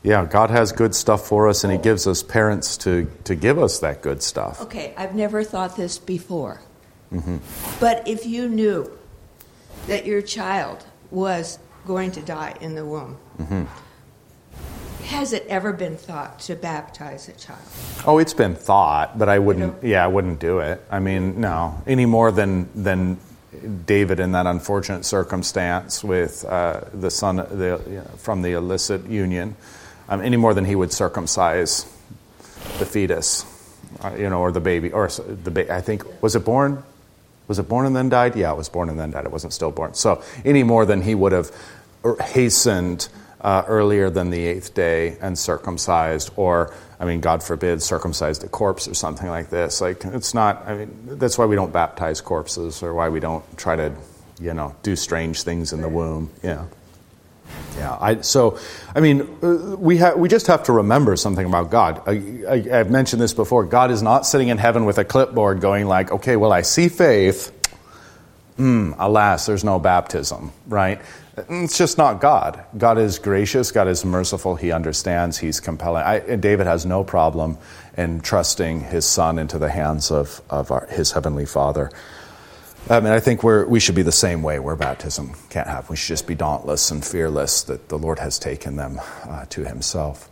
[0.03, 3.59] Yeah, God has good stuff for us, and He gives us parents to, to give
[3.59, 4.61] us that good stuff.
[4.61, 6.61] Okay, I've never thought this before.
[7.11, 7.38] Mm-hmm.
[7.81, 8.90] But if you knew
[9.87, 13.16] that your child was going to die in the womb.
[13.38, 13.64] Mm-hmm.
[15.07, 17.61] Has it ever been thought to baptize a child?
[18.07, 19.85] Oh, it's been thought, but I wouldn't.
[19.85, 20.83] Yeah, I wouldn't do it.
[20.90, 23.18] I mean, no, any more than than
[23.87, 29.07] David in that unfortunate circumstance with uh, the son the, you know, from the illicit
[29.07, 29.57] union,
[30.09, 31.85] um, any more than he would circumcise
[32.79, 33.44] the fetus,
[34.01, 36.83] uh, you know, or the baby, or the ba- I think was it born
[37.47, 38.37] was it born and then died?
[38.37, 39.25] Yeah, it was born and then died.
[39.25, 39.95] It wasn't stillborn.
[39.95, 41.51] So any more than he would have
[42.21, 43.09] hastened
[43.41, 48.49] uh, earlier than the eighth day and circumcised, or I mean, God forbid, circumcised a
[48.49, 49.81] corpse or something like this.
[49.81, 50.67] Like it's not.
[50.67, 53.93] I mean, that's why we don't baptize corpses, or why we don't try to,
[54.41, 56.31] you know, do strange things in the womb.
[56.43, 56.65] Yeah.
[57.77, 58.59] Yeah, I, so
[58.95, 62.03] I mean, uh, we have we just have to remember something about God.
[62.07, 63.65] I, have mentioned this before.
[63.65, 66.89] God is not sitting in heaven with a clipboard, going like, "Okay, well, I see
[66.89, 67.53] faith.
[68.59, 71.01] Mm, alas, there's no baptism." Right?
[71.37, 72.65] It's just not God.
[72.79, 73.73] God is gracious.
[73.73, 74.55] God is merciful.
[74.55, 75.37] He understands.
[75.37, 76.05] He's compelling.
[76.05, 77.59] I, David has no problem
[77.99, 81.91] in trusting his son into the hands of of our, his heavenly Father.
[82.88, 85.87] I mean, I think we're, we should be the same way where baptism can't happen.
[85.90, 89.64] We should just be dauntless and fearless that the Lord has taken them uh, to
[89.64, 90.29] Himself.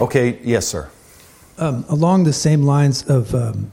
[0.00, 0.90] Okay, yes, sir.
[1.56, 3.70] Um, along the same lines of um,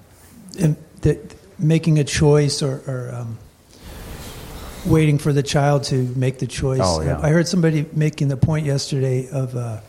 [1.02, 1.20] the,
[1.58, 3.40] making a choice or, or um,
[4.86, 6.80] waiting for the child to make the choice.
[6.84, 7.20] Oh, yeah.
[7.22, 9.82] I heard somebody making the point yesterday of uh,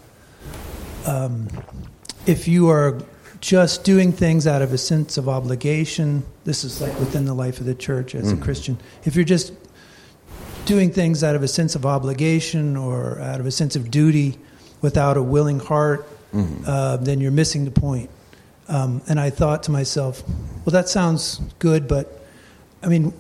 [1.07, 1.49] um,
[2.27, 2.99] if you are
[3.43, 6.25] just doing things out of a sense of obligation.
[6.45, 8.41] This is like within the life of the church as mm.
[8.41, 8.79] a Christian.
[9.05, 9.53] If you're just
[10.65, 14.39] doing things out of a sense of obligation or out of a sense of duty
[14.81, 16.65] without a willing heart, mm-hmm.
[16.65, 18.09] uh, then you're missing the point.
[18.69, 20.23] Um, and I thought to myself,
[20.65, 22.25] well, that sounds good, but
[22.81, 23.13] I mean,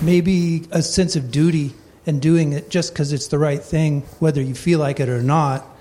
[0.00, 1.74] maybe a sense of duty
[2.06, 5.22] and doing it just because it's the right thing, whether you feel like it or
[5.22, 5.75] not,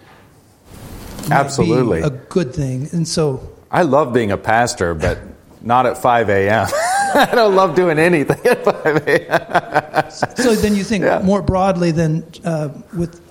[1.32, 2.02] Absolutely.
[2.02, 2.90] a good thing.
[2.92, 5.20] And so I love being a pastor, but
[5.62, 6.68] not at 5 a.m.
[7.16, 10.12] I don't love doing anything at 5 a.m.
[10.36, 11.20] so then you think yeah.
[11.20, 13.22] more broadly than uh, with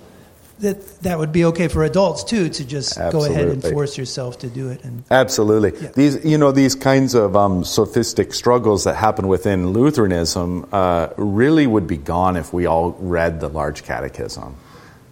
[0.59, 3.29] that that would be okay for adults too to just Absolutely.
[3.29, 4.83] go ahead and force yourself to do it.
[4.83, 5.91] And, Absolutely, yeah.
[5.93, 11.67] these you know these kinds of um, sophistic struggles that happen within Lutheranism uh, really
[11.67, 14.55] would be gone if we all read the large catechism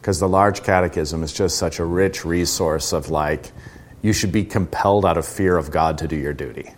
[0.03, 3.53] because the large catechism is just such a rich resource of like,
[4.01, 6.69] you should be compelled out of fear of God to do your duty,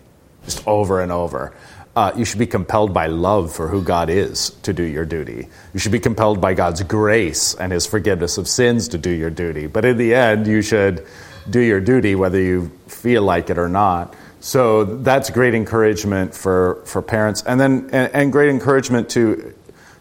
[0.44, 1.52] just over and over.
[1.96, 5.48] Uh, you should be compelled by love for who God is to do your duty.
[5.74, 9.32] You should be compelled by God's grace and His forgiveness of sins to do your
[9.32, 9.66] duty.
[9.66, 11.04] But in the end, you should
[11.50, 14.14] do your duty whether you feel like it or not.
[14.40, 19.56] So that's great encouragement for, for parents, and then and, and great encouragement to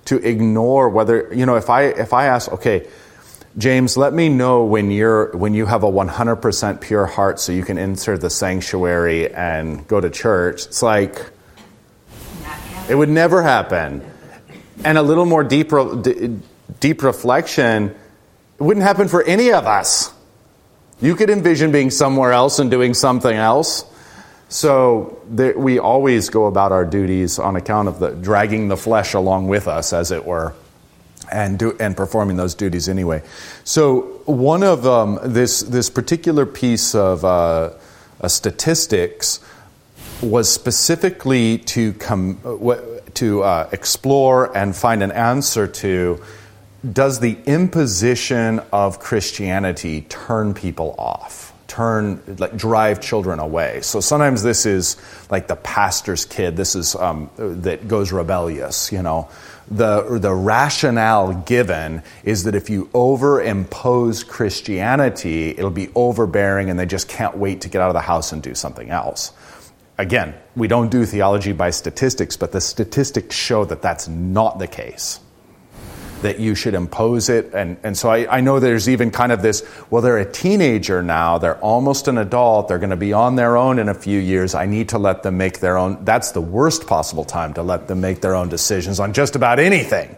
[0.06, 2.86] to ignore whether you know if I if I ask okay
[3.56, 7.62] James, let me know when you're when you have a 100% pure heart so you
[7.62, 10.66] can enter the sanctuary and go to church.
[10.66, 11.30] It's like
[12.88, 14.02] it would never happen.
[14.84, 15.70] And a little more deep
[16.80, 17.94] deep reflection,
[18.58, 20.12] it wouldn't happen for any of us.
[21.00, 23.84] You could envision being somewhere else and doing something else.
[24.48, 29.14] So there, we always go about our duties on account of the dragging the flesh
[29.14, 30.54] along with us, as it were
[31.30, 33.22] and do, and performing those duties anyway.
[33.64, 37.70] So one of um, this this particular piece of uh,
[38.20, 39.40] uh, statistics
[40.22, 42.38] was specifically to come
[43.14, 46.22] to uh, explore and find an answer to
[46.92, 51.52] does the imposition of Christianity turn people off?
[51.66, 53.80] Turn, like, drive children away.
[53.80, 54.96] So sometimes this is
[55.30, 56.56] like the pastor's kid.
[56.56, 59.28] This is um, that goes rebellious, you know
[59.68, 66.86] the, the rationale given is that if you overimpose Christianity, it'll be overbearing and they
[66.86, 69.32] just can't wait to get out of the house and do something else.
[69.96, 74.66] Again, we don't do theology by statistics, but the statistics show that that's not the
[74.66, 75.20] case
[76.24, 77.52] that you should impose it.
[77.52, 81.02] And, and so I, I know there's even kind of this well, they're a teenager
[81.02, 84.18] now, they're almost an adult, they're going to be on their own in a few
[84.18, 84.54] years.
[84.54, 86.04] I need to let them make their own.
[86.04, 89.58] That's the worst possible time to let them make their own decisions on just about
[89.58, 90.16] anything.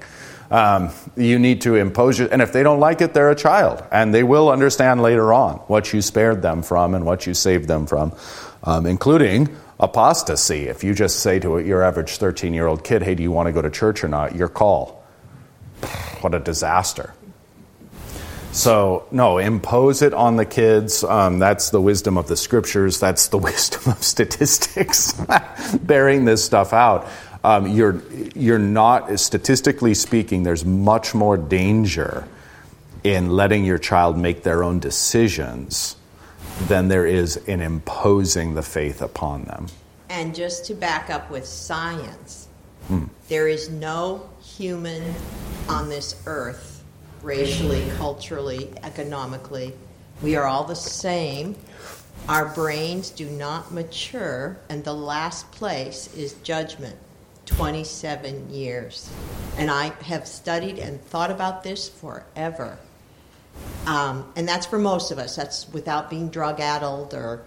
[0.49, 2.31] Um, you need to impose it.
[2.31, 3.83] And if they don't like it, they're a child.
[3.91, 7.67] And they will understand later on what you spared them from and what you saved
[7.67, 8.13] them from,
[8.63, 9.49] um, including
[9.81, 10.69] apostasy.
[10.69, 13.49] If you just say to your average 13 year old kid, hey, do you want
[13.49, 14.37] to go to church or not?
[14.37, 15.03] Your call.
[16.21, 17.15] What a disaster.
[18.53, 21.05] So, no, impose it on the kids.
[21.05, 22.99] Um, that's the wisdom of the scriptures.
[22.99, 25.13] That's the wisdom of statistics,
[25.83, 27.07] bearing this stuff out.
[27.45, 28.03] Um, you're,
[28.35, 32.27] you're not, statistically speaking, there's much more danger
[33.05, 35.97] in letting your child make their own decisions
[36.63, 39.67] than there is in imposing the faith upon them.
[40.09, 42.49] And just to back up with science,
[42.89, 43.09] mm.
[43.29, 45.15] there is no human
[45.69, 46.83] on this earth,
[47.23, 49.75] racially, culturally, economically.
[50.23, 51.57] We are all the same.
[52.29, 56.97] Our brains do not mature, and the last place is judgment
[57.45, 59.11] 27 years.
[59.59, 62.79] And I have studied and thought about this forever.
[63.87, 65.37] Um, and that's for most of us.
[65.37, 67.45] That's without being drug addled or,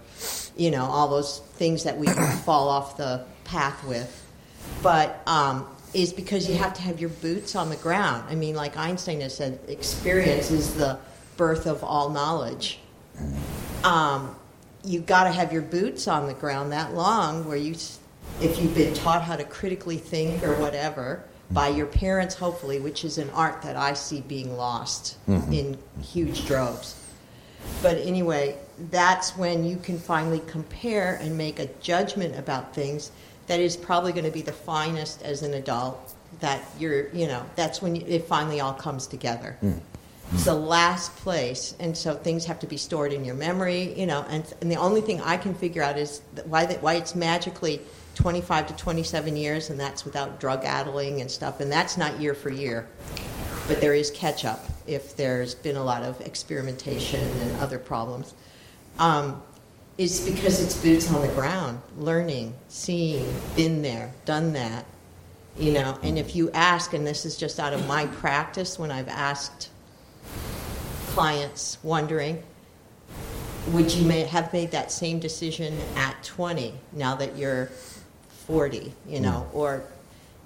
[0.56, 2.08] you know, all those things that we
[2.45, 4.26] fall off the path with.
[4.82, 8.23] But um, is because you have to have your boots on the ground.
[8.30, 10.99] I mean, like Einstein has said, experience is the
[11.38, 12.80] birth of all knowledge.
[13.84, 14.36] Um,
[14.84, 17.75] you've got to have your boots on the ground that long, where you,
[18.41, 23.04] if you've been taught how to critically think or whatever by your parents, hopefully, which
[23.04, 25.52] is an art that I see being lost mm-hmm.
[25.52, 26.95] in huge droves.
[27.82, 28.58] But anyway,
[28.91, 33.12] that's when you can finally compare and make a judgment about things
[33.49, 37.43] that is probably going to be the finest as an adult that you're you know
[37.55, 39.57] that's when it finally all comes together.
[39.62, 39.79] Mm.
[40.31, 44.05] it's the last place and so things have to be stored in your memory you
[44.05, 47.15] know and, and the only thing i can figure out is why that why it's
[47.15, 47.81] magically
[48.19, 52.33] 25 to 27 years and that's without drug addling and stuff and that's not year
[52.33, 52.85] for year.
[53.67, 58.33] But there is catch up if there's been a lot of experimentation and other problems.
[58.97, 59.41] Um,
[59.99, 64.85] is because it's boots on the ground, learning, seeing, been there, done that.
[65.57, 68.91] You know, and if you ask, and this is just out of my practice when
[68.91, 69.69] I've asked
[71.07, 72.41] clients wondering,
[73.71, 77.65] would you may have made that same decision at 20 now that you're
[78.47, 79.55] 40, you know, mm.
[79.55, 79.84] or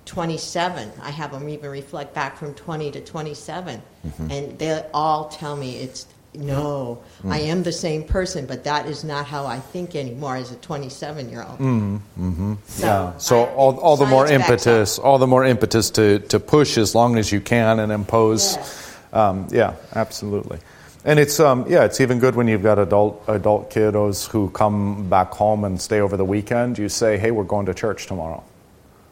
[0.06, 0.92] 27?
[1.00, 4.32] I have them even reflect back from 20 to 27, mm-hmm.
[4.32, 7.32] and they all tell me it's no, mm.
[7.32, 10.56] I am the same person, but that is not how I think anymore as a
[10.58, 11.60] 27 year old.
[11.60, 12.54] Mm, mm-hmm.
[12.66, 13.18] So, yeah.
[13.18, 17.18] so all, all the more impetus, all the more impetus to, to push as long
[17.18, 18.56] as you can and impose.
[18.56, 18.98] Yes.
[19.14, 20.60] Um, yeah, absolutely.
[21.06, 25.10] And it's um, yeah, it's even good when you've got adult adult kiddos who come
[25.10, 26.78] back home and stay over the weekend.
[26.78, 28.42] You say, "Hey, we're going to church tomorrow."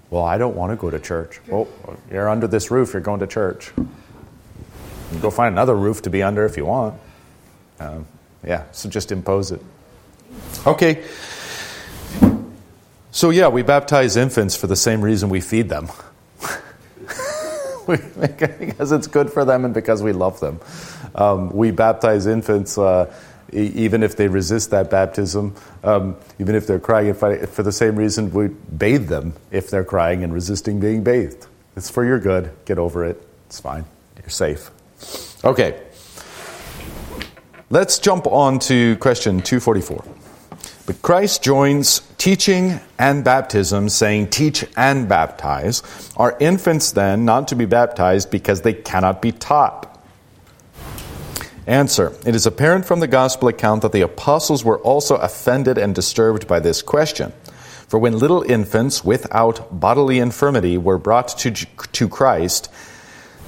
[0.09, 1.41] Well, I don't want to go to church.
[1.47, 1.67] Well,
[2.09, 2.93] you're under this roof.
[2.93, 3.71] You're going to church.
[5.21, 6.95] go find another roof to be under if you want.
[7.81, 8.07] Um,
[8.45, 9.61] yeah, so just impose it.
[10.65, 11.03] Okay.
[13.11, 15.89] So, yeah, we baptize infants for the same reason we feed them.
[17.87, 20.59] because it's good for them and because we love them.
[21.13, 23.13] Um, we baptize infants uh,
[23.53, 27.95] even if they resist that baptism, um, even if they're crying fighting, for the same
[27.95, 31.47] reason we bathe them if they're crying and resisting being bathed.
[31.75, 32.51] It's for your good.
[32.65, 33.21] Get over it.
[33.47, 33.85] It's fine.
[34.17, 34.71] You're safe.
[35.43, 35.81] Okay.
[37.71, 40.03] Let's jump on to question 244.
[40.85, 45.81] But Christ joins teaching and baptism, saying, Teach and baptize.
[46.17, 49.87] Are infants then not to be baptized because they cannot be taught?
[51.65, 55.95] Answer It is apparent from the gospel account that the apostles were also offended and
[55.95, 57.31] disturbed by this question.
[57.87, 62.69] For when little infants without bodily infirmity were brought to, to Christ,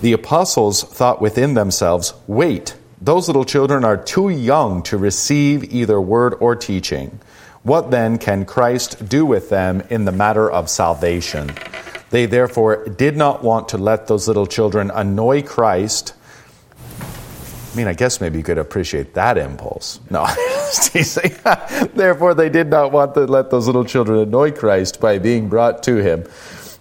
[0.02, 6.00] the apostles thought within themselves, Wait, those little children are too young to receive either
[6.00, 7.20] word or teaching.
[7.64, 11.52] What then can Christ do with them in the matter of salvation?
[12.10, 16.14] They therefore did not want to let those little children annoy Christ
[17.74, 20.00] I mean, I guess maybe you could appreciate that impulse.
[20.12, 20.28] No.
[21.96, 25.82] Therefore, they did not want to let those little children annoy Christ by being brought
[25.84, 26.26] to him.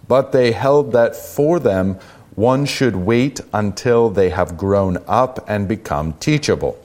[0.06, 1.98] But they held that for them,
[2.34, 6.78] one should wait until they have grown up and become teachable.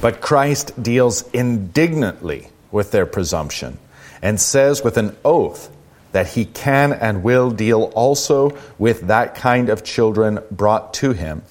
[0.00, 3.78] But Christ deals indignantly with their presumption
[4.22, 5.70] and says with an oath
[6.12, 11.42] that he can and will deal also with that kind of children brought to him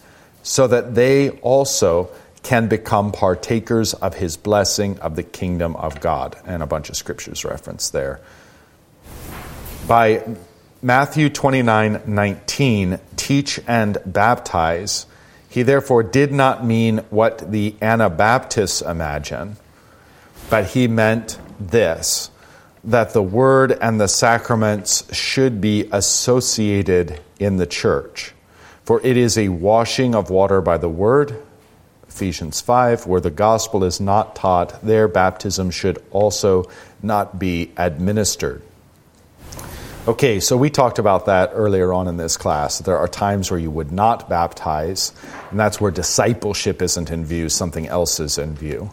[0.43, 2.09] so that they also
[2.43, 6.35] can become partakers of his blessing of the kingdom of God.
[6.45, 8.21] And a bunch of scriptures referenced there.
[9.87, 10.23] By
[10.81, 15.05] Matthew 29 19, teach and baptize,
[15.49, 19.57] he therefore did not mean what the Anabaptists imagine,
[20.49, 22.29] but he meant this
[22.83, 28.33] that the word and the sacraments should be associated in the church.
[28.83, 31.41] For it is a washing of water by the word,
[32.07, 36.69] Ephesians 5, where the gospel is not taught, their baptism should also
[37.01, 38.61] not be administered.
[40.07, 42.77] Okay, so we talked about that earlier on in this class.
[42.77, 45.11] There are times where you would not baptize,
[45.49, 48.91] and that's where discipleship isn't in view, something else is in view.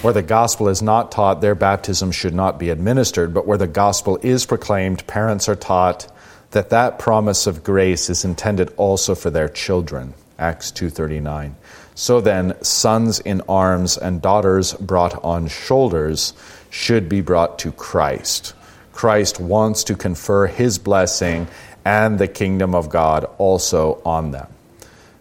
[0.00, 3.66] Where the gospel is not taught, their baptism should not be administered, but where the
[3.66, 6.10] gospel is proclaimed, parents are taught
[6.52, 11.56] that that promise of grace is intended also for their children acts 2:39
[11.94, 16.32] so then sons in arms and daughters brought on shoulders
[16.70, 18.54] should be brought to Christ
[18.98, 21.46] Christ wants to confer his blessing
[21.84, 24.48] and the kingdom of God also on them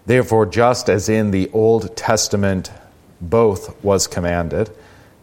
[0.07, 2.71] therefore just as in the old testament
[3.21, 4.71] both was commanded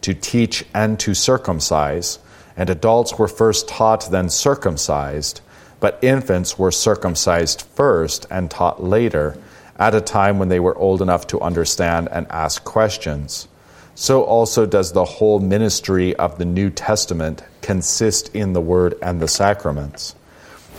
[0.01, 2.19] to teach and to circumcise
[2.55, 5.41] and adults were first taught then circumcised
[5.79, 9.37] but infants were circumcised first and taught later,
[9.77, 13.47] at a time when they were old enough to understand and ask questions.
[13.95, 19.21] So also does the whole ministry of the New Testament consist in the Word and
[19.21, 20.15] the sacraments.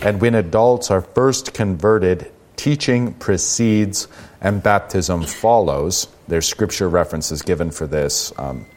[0.01, 4.07] And when adults are first converted, teaching precedes
[4.39, 6.07] and baptism follows.
[6.27, 8.67] There's scripture references given for this um,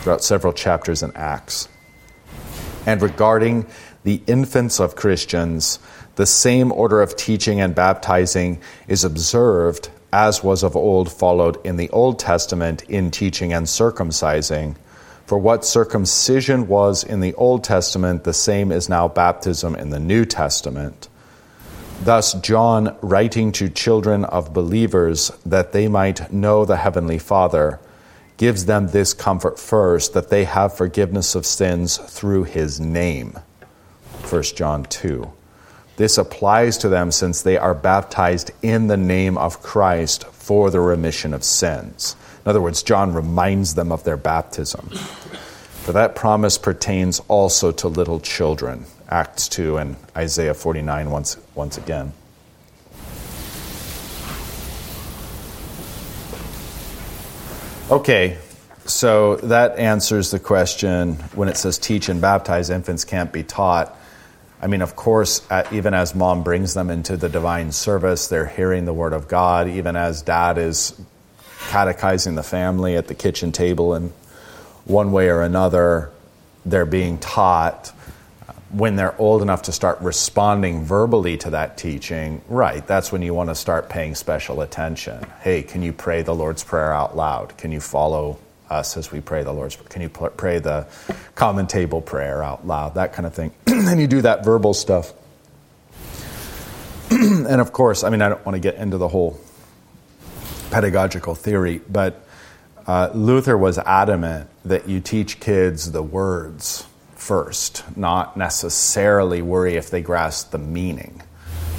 [0.00, 1.68] throughout several chapters in Acts.
[2.86, 3.66] And regarding
[4.02, 5.78] the infants of Christians,
[6.16, 11.76] the same order of teaching and baptizing is observed as was of old followed in
[11.76, 14.76] the Old Testament in teaching and circumcising.
[15.26, 19.98] For what circumcision was in the Old Testament, the same is now baptism in the
[19.98, 21.08] New Testament.
[22.04, 27.80] Thus, John, writing to children of believers that they might know the Heavenly Father,
[28.36, 33.36] gives them this comfort first that they have forgiveness of sins through his name.
[34.30, 35.32] 1 John 2.
[35.96, 40.80] This applies to them since they are baptized in the name of Christ for the
[40.80, 42.16] remission of sins.
[42.44, 44.88] In other words, John reminds them of their baptism.
[44.88, 48.86] For that promise pertains also to little children.
[49.08, 52.12] Acts 2 and Isaiah 49 once, once again.
[57.90, 58.38] Okay,
[58.86, 63.96] so that answers the question when it says teach and baptize, infants can't be taught.
[64.64, 68.46] I mean, of course, uh, even as mom brings them into the divine service, they're
[68.46, 69.68] hearing the word of God.
[69.68, 70.98] Even as dad is
[71.68, 74.10] catechizing the family at the kitchen table, and
[74.86, 76.10] one way or another,
[76.64, 77.92] they're being taught.
[78.48, 83.20] Uh, when they're old enough to start responding verbally to that teaching, right, that's when
[83.20, 85.22] you want to start paying special attention.
[85.42, 87.54] Hey, can you pray the Lord's Prayer out loud?
[87.58, 88.38] Can you follow
[88.74, 90.86] us as we pray the Lord's Can you pray the
[91.34, 92.94] common table prayer out loud?
[92.94, 93.52] That kind of thing.
[93.66, 95.12] and you do that verbal stuff.
[97.10, 99.40] and of course, I mean, I don't want to get into the whole
[100.70, 102.26] pedagogical theory, but
[102.86, 109.90] uh, Luther was adamant that you teach kids the words first, not necessarily worry if
[109.90, 111.22] they grasp the meaning.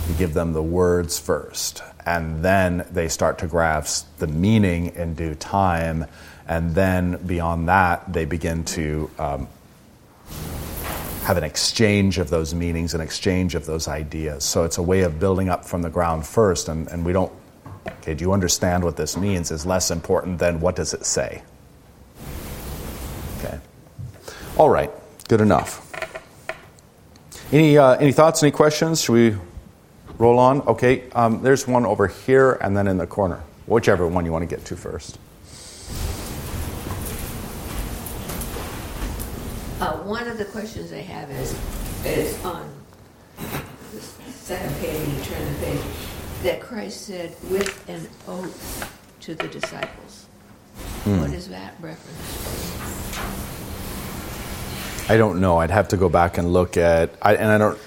[0.07, 5.15] You give them the words first, and then they start to grasp the meaning in
[5.15, 6.05] due time,
[6.47, 9.47] and then beyond that, they begin to um,
[11.23, 14.43] have an exchange of those meanings, an exchange of those ideas.
[14.43, 17.31] So it's a way of building up from the ground first, and, and we don't,
[17.87, 21.41] okay, do you understand what this means is less important than what does it say?
[23.39, 23.59] Okay.
[24.57, 24.91] All right.
[25.27, 25.81] Good enough.
[27.51, 29.01] Any, uh, any thoughts, any questions?
[29.01, 29.35] Should we
[30.19, 30.61] roll on?
[30.61, 33.41] Okay, um, there's one over here and then in the corner.
[33.65, 35.17] Whichever one you want to get to first.
[39.82, 41.53] Uh, one of the questions I have is,
[42.05, 42.69] is on
[43.93, 45.82] the second page, you turn the page,
[46.43, 50.28] that Christ said with an oath to the disciples.
[51.03, 51.19] Hmm.
[51.19, 53.19] What is that reference?
[55.09, 55.57] I don't know.
[55.57, 57.11] I'd have to go back and look at.
[57.21, 57.78] I, and I don't.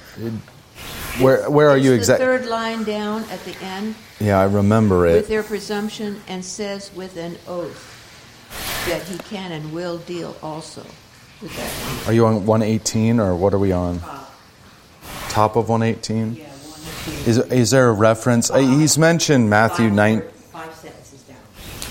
[1.21, 2.27] Where where are you exactly?
[2.27, 3.95] Third line down at the end.
[4.21, 5.15] Yeah, I remember it.
[5.15, 7.95] With their presumption and says with an oath
[8.89, 10.85] that he can and will deal also.
[12.07, 14.01] Are you on 118 or what are we on?
[15.29, 16.35] Top of 118.
[16.35, 17.29] Yeah, 118.
[17.29, 18.51] Is is there a reference?
[18.51, 20.23] Uh, he's mentioned Matthew 9.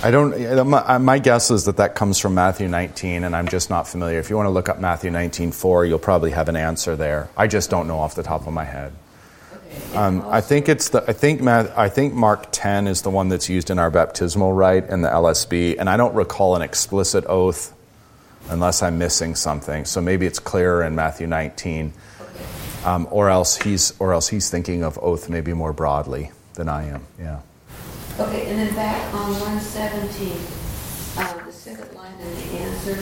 [0.04, 1.04] I don't.
[1.04, 4.20] My, guess is that that comes from Matthew 19, and I'm just not familiar.
[4.20, 7.30] If you want to look up Matthew 19:4, you'll probably have an answer there.
[7.36, 8.94] I just don't know off the top of my head.
[9.96, 11.04] Um, I think it's the.
[11.08, 14.88] I think I think Mark 10 is the one that's used in our baptismal rite
[14.90, 17.74] in the LSB, and I don't recall an explicit oath,
[18.50, 19.86] unless I'm missing something.
[19.86, 21.94] So maybe it's clearer in Matthew 19,
[22.86, 26.88] um, or else he's or else he's thinking of oath maybe more broadly than I
[26.88, 27.06] am.
[27.20, 27.42] Yeah.
[28.20, 30.32] Okay, and then back on 117,
[31.18, 32.96] uh, the second line in the answer.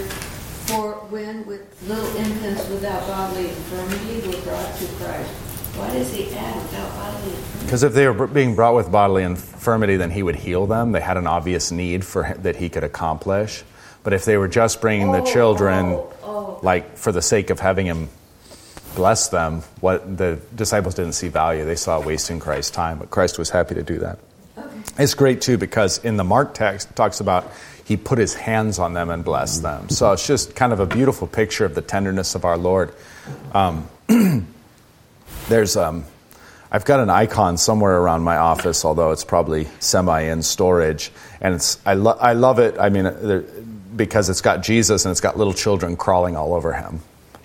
[0.65, 5.31] For when with little infants without bodily infirmity were brought to Christ.
[5.77, 7.65] Why does he add without bodily infirmity?
[7.65, 10.91] Because if they were being brought with bodily infirmity, then he would heal them.
[10.91, 13.63] They had an obvious need for that he could accomplish.
[14.05, 16.59] But if they were just bringing the oh, children, oh, oh.
[16.61, 18.07] like for the sake of having him
[18.95, 21.65] bless them, what the disciples didn't see value.
[21.65, 24.19] They saw wasting Christ's time, but Christ was happy to do that.
[24.97, 27.51] It's great too because in the Mark text it talks about
[27.83, 29.89] he put his hands on them and blessed them.
[29.89, 32.93] So it's just kind of a beautiful picture of the tenderness of our Lord.
[33.53, 33.89] Um,
[35.49, 36.05] there's um,
[36.71, 41.55] I've got an icon somewhere around my office, although it's probably semi in storage, and
[41.55, 42.77] it's I, lo- I love it.
[42.79, 43.05] I mean,
[43.95, 47.01] because it's got Jesus and it's got little children crawling all over him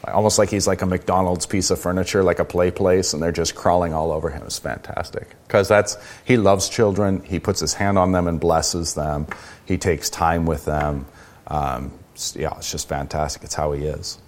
[0.08, 3.32] almost like he's like a McDonald's piece of furniture, like a play place, and they're
[3.32, 4.42] just crawling all over him.
[4.44, 7.22] It's fantastic because that's he loves children.
[7.24, 9.26] He puts his hand on them and blesses them.
[9.66, 11.06] He takes time with them.
[11.46, 11.92] Um,
[12.34, 13.44] yeah, it's just fantastic.
[13.44, 14.18] It's how he is.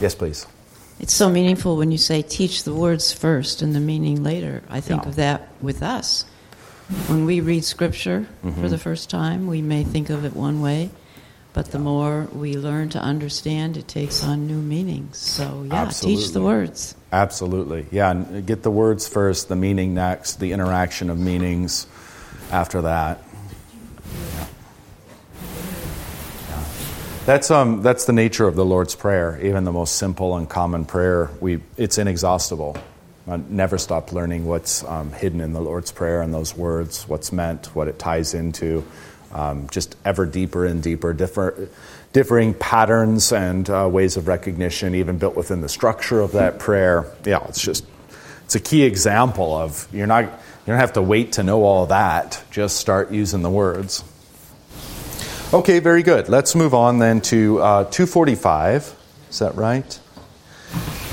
[0.00, 0.46] Yes, please.
[0.98, 4.62] It's so meaningful when you say teach the words first and the meaning later.
[4.68, 5.08] I think yeah.
[5.08, 6.24] of that with us.
[7.08, 8.60] When we read scripture mm-hmm.
[8.60, 10.90] for the first time, we may think of it one way
[11.56, 15.16] but the more we learn to understand, it takes on new meanings.
[15.16, 16.22] So, yeah, Absolutely.
[16.22, 16.94] teach the words.
[17.10, 17.86] Absolutely.
[17.90, 18.12] Yeah,
[18.44, 21.86] get the words first, the meaning next, the interaction of meanings
[22.50, 23.22] after that.
[24.04, 24.46] Yeah.
[26.50, 26.64] Yeah.
[27.24, 29.40] That's, um, that's the nature of the Lord's Prayer.
[29.42, 32.76] Even the most simple and common prayer, we, it's inexhaustible.
[33.26, 37.32] I never stop learning what's um, hidden in the Lord's Prayer and those words, what's
[37.32, 38.84] meant, what it ties into
[39.32, 41.68] um, just ever deeper and deeper, differ,
[42.12, 47.10] differing patterns and uh, ways of recognition, even built within the structure of that prayer.
[47.24, 47.84] Yeah, it's just
[48.44, 51.86] it's a key example of you're not you don't have to wait to know all
[51.86, 52.42] that.
[52.50, 54.02] Just start using the words.
[55.52, 56.28] Okay, very good.
[56.28, 58.94] Let's move on then to uh, 245.
[59.30, 60.00] Is that right?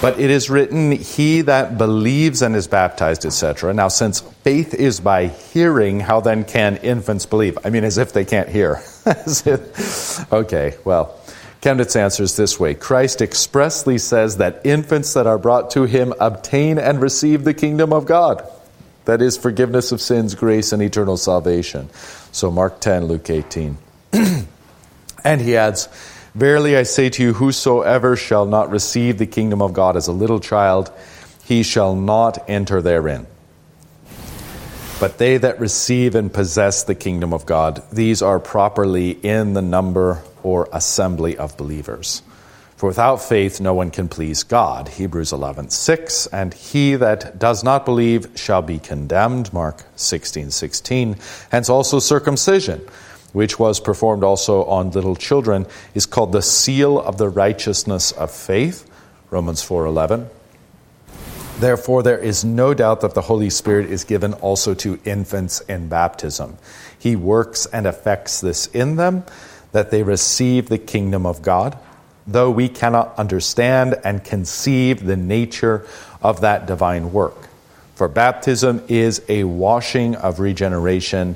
[0.02, 3.74] But it is written, He that believes and is baptized, etc.
[3.74, 7.58] Now, since faith is by hearing, how then can infants believe?
[7.64, 8.82] I mean, as if they can't hear.
[10.32, 11.20] okay, well,
[11.62, 16.78] Chemnitz answers this way Christ expressly says that infants that are brought to him obtain
[16.78, 18.46] and receive the kingdom of God.
[19.06, 21.90] That is forgiveness of sins, grace, and eternal salvation.
[22.34, 23.78] So, Mark 10, Luke 18.
[25.24, 25.88] and he adds,
[26.36, 30.12] Verily I say to you, whosoever shall not receive the kingdom of God as a
[30.12, 30.92] little child,
[31.44, 33.28] he shall not enter therein.
[35.00, 39.62] But they that receive and possess the kingdom of God, these are properly in the
[39.62, 42.24] number or assembly of believers.
[42.78, 44.88] For without faith no one can please God.
[44.88, 46.28] Hebrews 11, 6.
[46.28, 49.54] And he that does not believe shall be condemned.
[49.54, 51.18] Mark 16, 16.
[51.52, 52.82] Hence also circumcision,
[53.34, 58.32] which was performed also on little children, is called the seal of the righteousness of
[58.32, 58.90] faith.
[59.30, 60.30] Romans 4, 11.
[61.60, 65.90] Therefore, there is no doubt that the Holy Spirit is given also to infants in
[65.90, 66.58] baptism.
[66.98, 69.26] He works and effects this in them,
[69.74, 71.78] that they receive the kingdom of God
[72.26, 75.86] though we cannot understand and conceive the nature
[76.22, 77.50] of that divine work.
[77.96, 81.36] For baptism is a washing of regeneration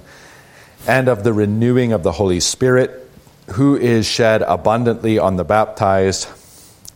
[0.86, 3.10] and of the renewing of the Holy Spirit,
[3.52, 6.28] who is shed abundantly on the baptized,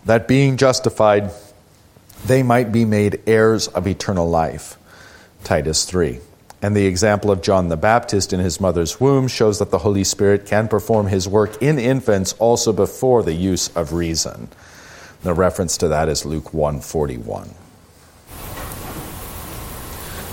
[0.06, 1.32] that being justified,
[2.26, 4.78] they might be made heirs of eternal life.
[5.44, 6.20] Titus 3.
[6.62, 10.04] And the example of John the Baptist in his mother's womb shows that the Holy
[10.04, 14.48] Spirit can perform his work in infants also before the use of reason.
[15.24, 17.56] The reference to that is Luke 141.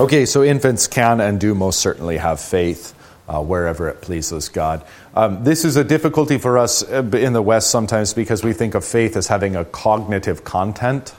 [0.01, 2.95] Okay, so infants can and do most certainly have faith
[3.29, 4.85] uh, wherever it pleases God.
[5.15, 8.75] Um, this is a difficulty for us uh, in the West sometimes because we think
[8.75, 11.15] of faith as having a cognitive content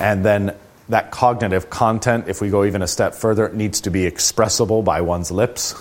[0.00, 0.56] and then
[0.88, 5.00] that cognitive content, if we go even a step further, needs to be expressible by
[5.00, 5.74] one's lips.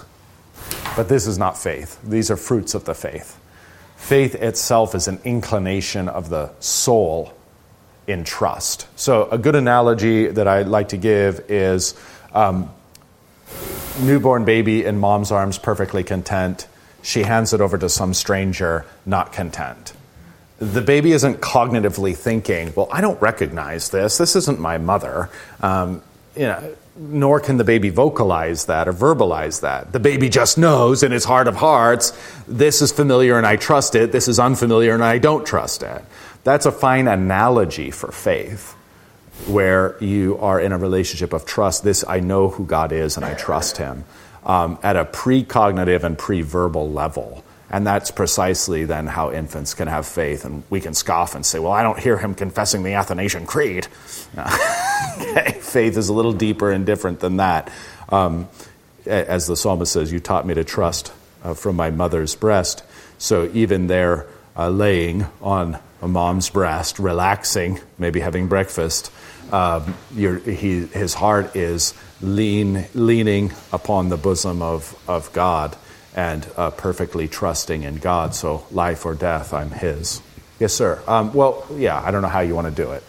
[0.96, 2.02] But this is not faith.
[2.04, 3.40] These are fruits of the faith.
[3.98, 7.34] Faith itself is an inclination of the soul
[8.08, 8.88] in trust.
[8.98, 11.96] So, a good analogy that I like to give is
[12.34, 12.70] um,
[14.02, 16.68] newborn baby in mom's arms, perfectly content.
[17.02, 19.94] She hands it over to some stranger, not content
[20.60, 24.18] the baby isn't cognitively thinking, well, I don't recognize this.
[24.18, 25.30] This isn't my mother.
[25.62, 26.02] Um,
[26.36, 29.92] you know, nor can the baby vocalize that or verbalize that.
[29.92, 32.14] The baby just knows in its heart of hearts,
[32.48, 36.04] this is familiar and I trust it, this is unfamiliar and I don't trust it.
[36.44, 38.76] That's a fine analogy for faith,
[39.48, 41.84] where you are in a relationship of trust.
[41.84, 44.06] This, I know who God is and I trust Him
[44.46, 47.44] um, at a precognitive and pre verbal level.
[47.70, 50.46] And that's precisely then how infants can have faith.
[50.46, 53.86] And we can scoff and say, well, I don't hear him confessing the Athanasian Creed.
[55.60, 57.72] Faith is a little deeper and different than that.
[58.10, 58.48] Um,
[59.08, 61.12] as the psalmist says, You taught me to trust
[61.44, 62.84] uh, from my mother's breast.
[63.18, 69.12] So even there, uh, laying on a mom's breast, relaxing, maybe having breakfast,
[69.52, 75.76] um, he, his heart is lean, leaning upon the bosom of, of God
[76.16, 78.36] and uh, perfectly trusting in God.
[78.36, 80.22] So, life or death, I'm His.
[80.60, 81.02] Yes, sir.
[81.08, 83.04] Um, well, yeah, I don't know how you want to do it.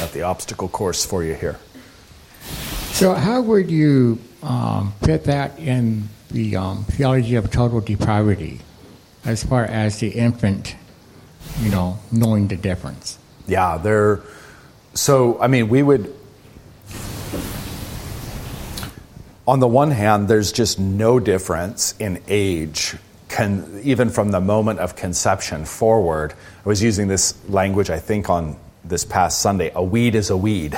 [0.00, 1.58] Got the obstacle course for you here.
[2.92, 8.60] So, how would you um, fit that in the um, theology of total depravity
[9.24, 10.76] as far as the infant,
[11.60, 13.18] you know, knowing the difference?
[13.46, 14.20] Yeah, there.
[14.94, 16.14] So, I mean, we would
[19.46, 22.96] on the one hand, there's just no difference in age,
[23.28, 26.32] con- even from the moment of conception forward.
[26.64, 29.70] I was using this language, I think, on this past Sunday.
[29.74, 30.74] A weed is a weed.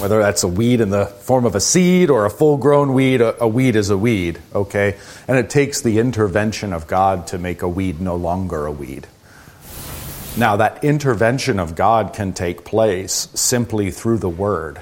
[0.00, 3.20] Whether that's a weed in the form of a seed or a full grown weed,
[3.20, 4.96] a, a weed is a weed, okay?
[5.28, 9.06] And it takes the intervention of God to make a weed no longer a weed.
[10.36, 14.80] Now, that intervention of God can take place simply through the Word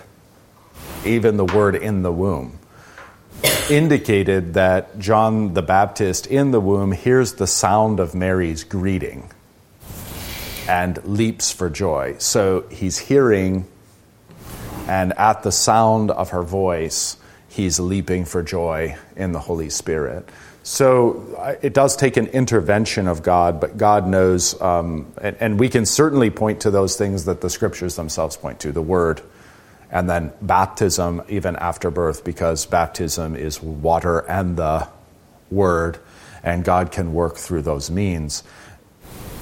[1.05, 2.59] even the word in the womb,
[3.69, 9.31] indicated that John the Baptist in the womb hears the sound of Mary's greeting
[10.69, 12.15] and leaps for joy.
[12.19, 13.67] So he's hearing,
[14.87, 17.17] and at the sound of her voice,
[17.53, 20.29] he's leaping for joy in the Holy Spirit.
[20.63, 25.69] So it does take an intervention of God, but God knows, um, and, and, we
[25.69, 29.21] can certainly point to those things that the scriptures themselves point to the Word
[29.91, 34.89] and then baptism even after birth because baptism is water and the
[35.51, 35.99] word
[36.43, 38.43] and God can work through those means.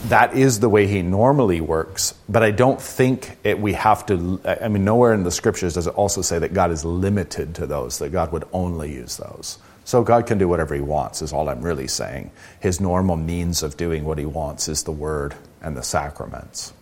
[0.08, 4.40] That is the way he normally works, but I don't think it, we have to.
[4.44, 7.66] I mean, nowhere in the scriptures does it also say that God is limited to
[7.66, 9.58] those, that God would only use those.
[9.84, 12.30] So God can do whatever he wants, is all I'm really saying.
[12.60, 16.72] His normal means of doing what he wants is the word and the sacraments.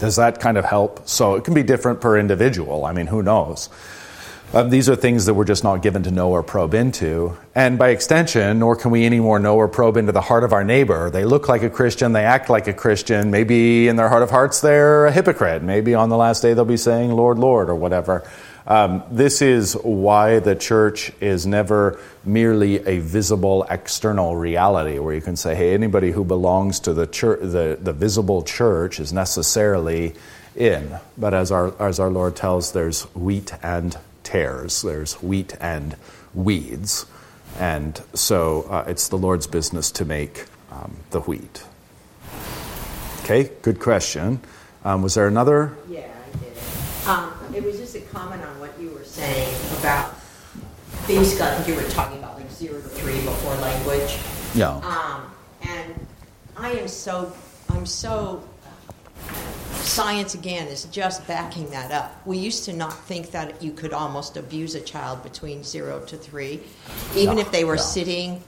[0.00, 1.06] Does that kind of help?
[1.08, 2.86] So it can be different per individual.
[2.86, 3.68] I mean, who knows?
[4.52, 7.36] Um, these are things that we're just not given to know or probe into.
[7.54, 10.64] And by extension, nor can we anymore know or probe into the heart of our
[10.64, 11.08] neighbor.
[11.08, 13.30] They look like a Christian, they act like a Christian.
[13.30, 15.62] Maybe in their heart of hearts, they're a hypocrite.
[15.62, 18.28] Maybe on the last day, they'll be saying, Lord, Lord, or whatever.
[18.66, 25.20] Um, this is why the church is never merely a visible external reality where you
[25.20, 30.14] can say, hey, anybody who belongs to the, church, the, the visible church is necessarily
[30.56, 30.98] in.
[31.16, 35.96] But as our, as our Lord tells, there's wheat and tares, there's wheat and
[36.34, 37.06] weeds.
[37.58, 41.64] And so uh, it's the Lord's business to make um, the wheat.
[43.22, 44.40] Okay, good question.
[44.84, 45.76] Um, was there another?
[45.88, 47.08] Yeah, I did.
[47.08, 50.14] Um, it was just a comment on what you were saying about
[51.06, 54.18] basically, I think you were talking about like zero to three before language.
[54.54, 54.76] Yeah.
[54.76, 55.32] Um,
[55.68, 56.06] and
[56.56, 57.32] I am so,
[57.68, 58.42] I'm so
[59.82, 62.20] science again is just backing that up.
[62.26, 66.16] We used to not think that you could almost abuse a child between zero to
[66.16, 66.60] three,
[67.16, 68.42] even if they were sitting,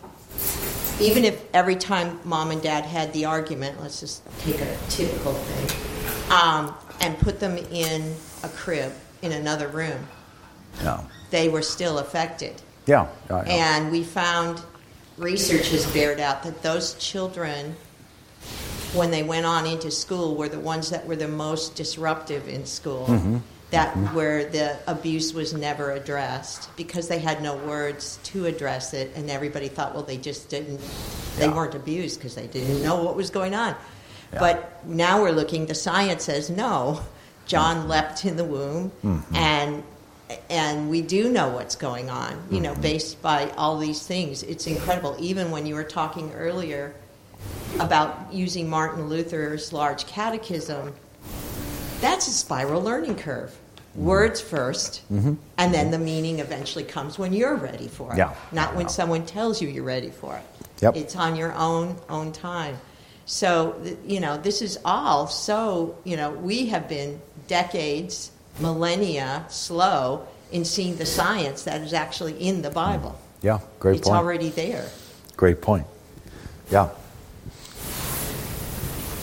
[1.01, 5.33] even if every time mom and dad had the argument, let's just take a typical
[5.33, 10.07] thing, um, and put them in a crib in another room,
[10.83, 11.01] Yeah.
[11.31, 12.61] they were still affected.
[12.87, 13.07] Yeah.
[13.31, 14.61] And we found
[15.17, 17.77] research has bared out that those children,
[18.95, 22.67] when they went on into school, were the ones that were the most disruptive in
[22.67, 23.07] school.
[23.09, 23.39] Mm-hmm.
[23.71, 29.13] That where the abuse was never addressed because they had no words to address it,
[29.17, 30.79] and everybody thought, well, they just didn't,
[31.39, 31.55] they Yeah.
[31.55, 33.75] weren't abused because they didn't know what was going on.
[34.31, 34.41] Yeah.
[34.41, 35.65] But now we're looking.
[35.67, 37.01] The science says no.
[37.47, 39.37] John leapt in the womb, Mm-hmm.
[39.37, 39.83] and
[40.51, 42.43] and we do know what's going on.
[42.51, 42.83] You know, Mm-hmm.
[42.83, 45.17] based by all these things, it's incredible.
[45.19, 46.95] Even when you were talking earlier
[47.81, 50.95] about using Martin Luther's large catechism,
[52.01, 53.51] that's a spiral learning curve.
[53.51, 54.05] Mm-hmm.
[54.07, 58.17] Words 1st and then the meaning eventually comes when you're ready for it.
[58.17, 58.35] Yeah.
[58.51, 60.45] Not when someone tells you you're ready for it.
[60.81, 60.97] Yep.
[60.97, 62.79] It's on your own own time.
[63.27, 63.77] So
[64.07, 70.65] you know, this is all so you know we have been decades, millennia slow in
[70.65, 73.19] seeing the science that is actually in the Bible.
[73.43, 74.19] yeah, great it's point.
[74.19, 74.89] already there.
[75.37, 75.87] Great point.
[76.71, 76.89] Yeah.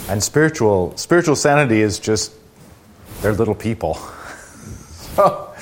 [0.10, 2.34] And spiritual spiritual sanity is just
[3.22, 3.94] they're little people.
[5.14, 5.54] so,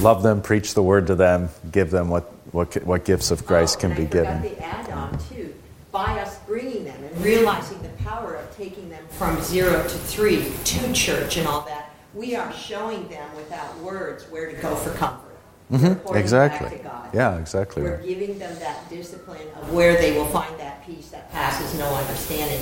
[0.00, 3.74] love them, preach the word to them, give them what what what gifts of grace
[3.76, 4.40] Oh, can be given.
[4.42, 5.52] the add-on too.
[5.90, 10.52] By us bringing them and realizing the power of taking them from zero to three
[10.64, 14.90] to church and all that, we are showing them without words where to go for
[14.90, 15.36] comfort.
[15.72, 16.16] Mm-hmm.
[16.16, 16.68] Exactly.
[16.68, 17.14] Back to God.
[17.14, 17.82] Yeah, exactly.
[17.82, 21.86] We're giving them that discipline of where they will find that peace that passes no
[21.94, 22.60] understanding.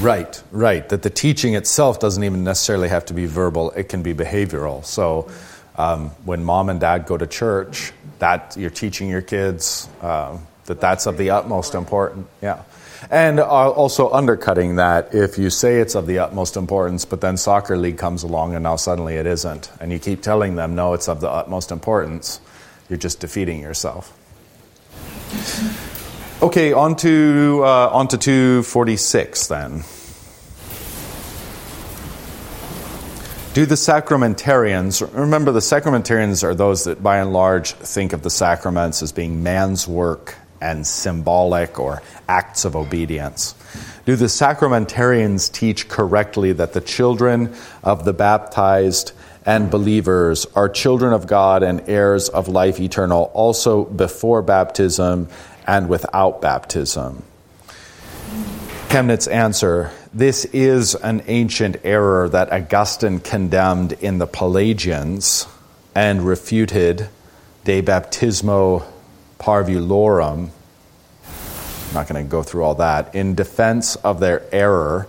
[0.00, 0.88] Right, right.
[0.88, 4.84] That the teaching itself doesn't even necessarily have to be verbal, it can be behavioral.
[4.84, 5.30] So
[5.76, 10.80] um, when mom and dad go to church, that you're teaching your kids um, that
[10.80, 12.26] that's of the utmost important.
[12.42, 12.62] Yeah.
[13.10, 17.36] And uh, also undercutting that if you say it's of the utmost importance, but then
[17.36, 20.94] soccer league comes along and now suddenly it isn't, and you keep telling them, no,
[20.94, 22.40] it's of the utmost importance,
[22.88, 24.12] you're just defeating yourself.
[26.42, 29.84] Okay, on to, uh, on to 246 then.
[33.54, 38.30] Do the sacramentarians, remember the sacramentarians are those that by and large think of the
[38.30, 43.54] sacraments as being man's work and symbolic or acts of obedience.
[44.04, 47.54] Do the sacramentarians teach correctly that the children
[47.84, 49.12] of the baptized
[49.46, 55.28] and believers are children of God and heirs of life eternal also before baptism
[55.66, 57.22] and without baptism?
[58.88, 65.46] Chemnitz answer This is an ancient error that Augustine condemned in the Pelagians
[65.94, 67.08] and refuted
[67.64, 68.84] de baptismo
[69.38, 70.50] parvulorum.
[71.88, 73.14] I'm not going to go through all that.
[73.14, 75.08] In defense of their error,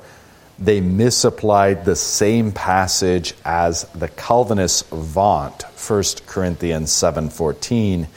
[0.57, 8.07] they misapplied the same passage as the Calvinists vaunt, 1 Corinthians 7:14,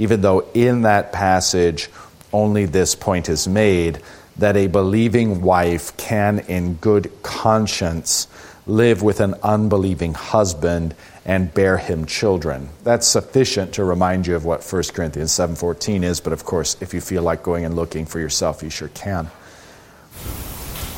[0.00, 1.90] even though in that passage
[2.32, 4.00] only this point is made
[4.38, 8.26] that a believing wife can in good conscience
[8.66, 10.94] live with an unbelieving husband
[11.26, 12.70] and bear him children.
[12.82, 16.94] That's sufficient to remind you of what 1 Corinthians 7:14 is, but of course, if
[16.94, 19.30] you feel like going and looking for yourself, you sure can.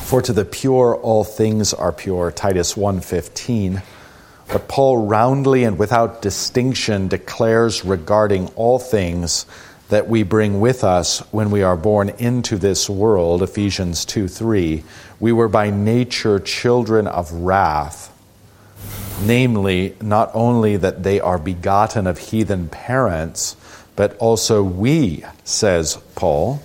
[0.05, 3.83] For to the pure all things are pure, Titus 1:15.
[4.53, 9.47] But Paul roundly and without distinction declares regarding all things
[9.89, 14.85] that we bring with us when we are born into this world, Ephesians 2 3.
[15.21, 18.13] We were by nature children of wrath,
[19.23, 23.57] namely, not only that they are begotten of heathen parents,
[23.97, 26.63] but also we, says Paul,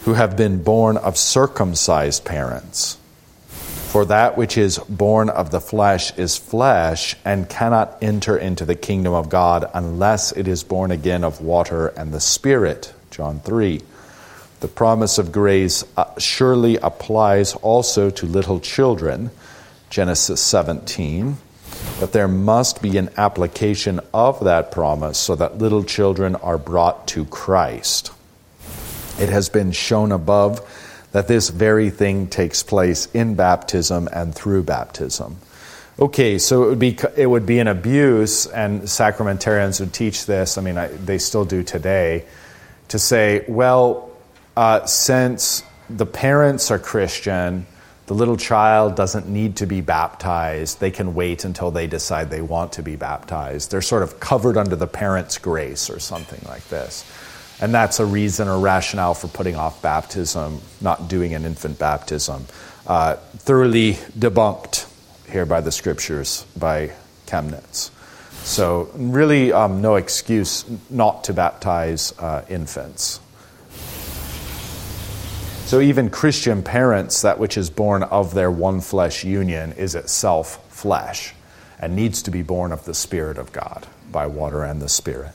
[0.00, 2.97] who have been born of circumcised parents.
[3.88, 8.74] For that which is born of the flesh is flesh, and cannot enter into the
[8.74, 12.92] kingdom of God unless it is born again of water and the Spirit.
[13.10, 13.80] John 3.
[14.60, 19.30] The promise of grace uh, surely applies also to little children.
[19.88, 21.38] Genesis 17
[22.00, 27.08] but there must be an application of that promise so that little children are brought
[27.08, 28.12] to Christ.
[29.18, 30.60] It has been shown above
[31.12, 35.36] that this very thing takes place in baptism and through baptism.
[35.98, 40.56] Okay, so it would be it would be an abuse, and sacramentarians would teach this.
[40.56, 42.24] I mean, I, they still do today,
[42.88, 44.10] to say, well,
[44.56, 47.66] uh, since the parents are Christian,
[48.06, 50.80] the little child doesn't need to be baptized.
[50.80, 53.70] They can wait until they decide they want to be baptized.
[53.70, 57.04] They're sort of covered under the parent's grace or something like this.
[57.60, 62.46] And that's a reason or rationale for putting off baptism, not doing an infant baptism.
[62.86, 64.88] Uh, thoroughly debunked
[65.30, 66.92] here by the scriptures by
[67.26, 67.90] Chemnitz.
[68.44, 73.20] So, really, um, no excuse not to baptize uh, infants.
[75.68, 80.66] So even Christian parents, that which is born of their one flesh union is itself
[80.72, 81.34] flesh
[81.78, 85.34] and needs to be born of the Spirit of God by water and the Spirit.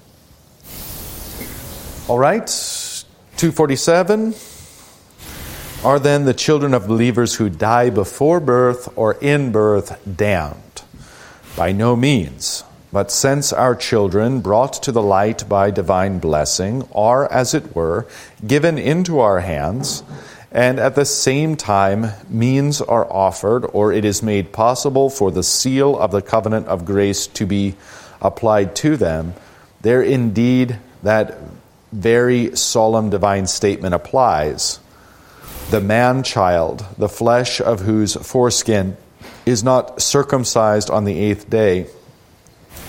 [2.09, 2.45] All right,
[3.37, 4.35] 247.
[5.85, 10.81] Are then the children of believers who die before birth or in birth damned?
[11.55, 12.65] By no means.
[12.91, 18.05] But since our children, brought to the light by divine blessing, are, as it were,
[18.45, 20.03] given into our hands,
[20.51, 25.41] and at the same time, means are offered, or it is made possible for the
[25.41, 27.75] seal of the covenant of grace to be
[28.21, 29.35] applied to them,
[29.83, 31.37] there indeed that
[31.93, 34.79] very solemn divine statement applies.
[35.69, 38.97] The man child, the flesh of whose foreskin
[39.45, 41.87] is not circumcised on the eighth day,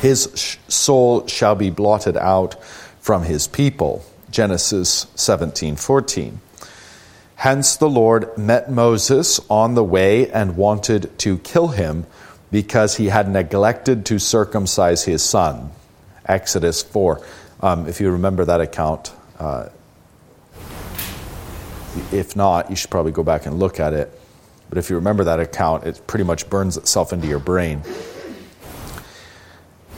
[0.01, 2.63] his soul shall be blotted out
[3.01, 4.05] from his people.
[4.31, 6.41] Genesis 17 14.
[7.37, 12.07] Hence the Lord met Moses on the way and wanted to kill him
[12.51, 15.71] because he had neglected to circumcise his son.
[16.27, 17.21] Exodus 4.
[17.65, 19.71] Um, if you remember that account, uh,
[22.13, 24.13] if not, you should probably go back and look at it.
[24.69, 27.83] But if you remember that account, it pretty much burns itself into your brain.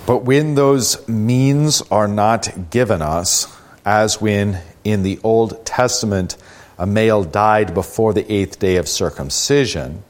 [0.07, 3.53] But when those means are not given us,
[3.85, 6.37] as when in the Old Testament
[6.79, 10.05] a male died before the eighth day of circumcision,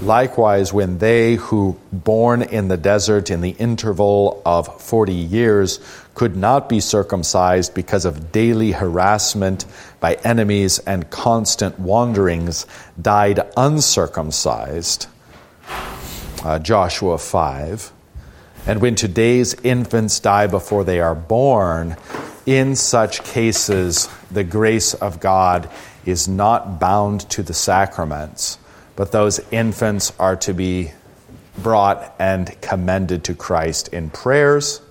[0.00, 5.78] likewise when they who born in the desert in the interval of 40 years
[6.14, 9.64] could not be circumcised because of daily harassment
[10.00, 12.66] by enemies and constant wanderings
[13.00, 15.06] died uncircumcised
[16.44, 17.92] uh, joshua 5
[18.66, 21.96] and when today's infants die before they are born,
[22.44, 25.70] in such cases, the grace of God
[26.04, 28.58] is not bound to the sacraments,
[28.96, 30.92] but those infants are to be
[31.58, 34.82] brought and commended to Christ in prayers.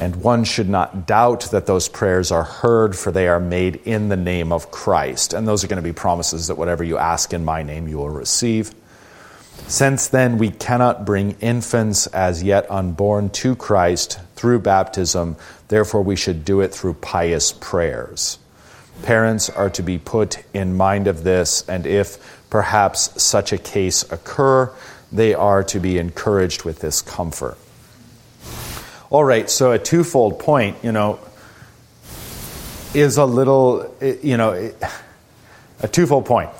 [0.00, 4.08] And one should not doubt that those prayers are heard, for they are made in
[4.08, 5.32] the name of Christ.
[5.32, 7.98] And those are going to be promises that whatever you ask in my name, you
[7.98, 8.74] will receive.
[9.68, 15.36] Since then, we cannot bring infants as yet unborn to Christ through baptism,
[15.68, 18.38] therefore, we should do it through pious prayers.
[19.04, 24.02] Parents are to be put in mind of this, and if perhaps such a case
[24.12, 24.70] occur,
[25.10, 27.56] they are to be encouraged with this comfort.
[29.14, 31.20] All right, so a twofold point, you know,
[32.94, 34.72] is a little, you know,
[35.80, 36.50] a twofold point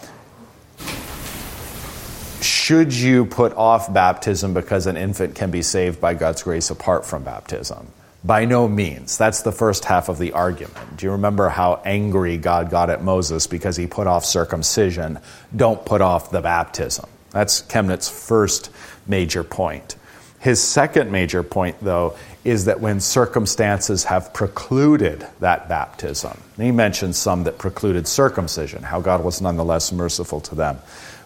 [2.41, 7.05] should you put off baptism because an infant can be saved by God's grace apart
[7.05, 7.89] from baptism?
[8.23, 9.19] By no means.
[9.19, 10.97] That's the first half of the argument.
[10.97, 15.19] Do you remember how angry God got at Moses because he put off circumcision?
[15.57, 17.07] Don't put off the baptism.
[17.33, 18.71] That's Chemnitz's first
[19.09, 19.97] major point.
[20.39, 27.17] His second major point, though, is that when circumstances have precluded that baptism, he mentions
[27.17, 30.79] some that precluded circumcision, how God was nonetheless merciful to them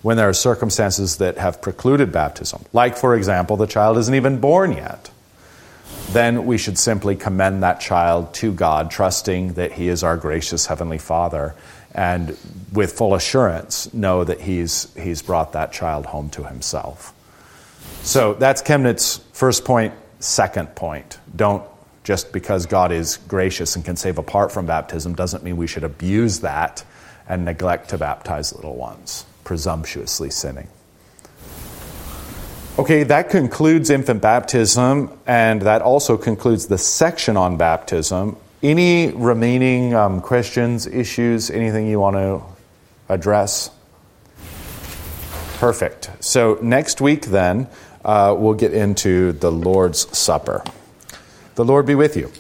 [0.02, 4.38] when there are circumstances that have precluded baptism, like, for example, the child isn't even
[4.38, 5.10] born yet,
[6.10, 10.66] then we should simply commend that child to God, trusting that He is our gracious
[10.66, 11.54] Heavenly Father,
[11.92, 12.36] and
[12.72, 17.12] with full assurance know that He's, he's brought that child home to Himself.
[18.02, 19.94] So that's Chemnitz's first point.
[20.20, 21.62] Second point don't
[22.04, 25.84] just because God is gracious and can save apart from baptism doesn't mean we should
[25.84, 26.82] abuse that
[27.28, 30.68] and neglect to baptize little ones, presumptuously sinning.
[32.78, 38.36] Okay, that concludes infant baptism, and that also concludes the section on baptism.
[38.62, 42.40] Any remaining um, questions, issues, anything you want to
[43.12, 43.70] address?
[45.58, 46.10] Perfect.
[46.20, 47.66] So, next week, then,
[48.04, 50.62] uh, we'll get into the Lord's Supper.
[51.54, 52.30] The Lord be with you.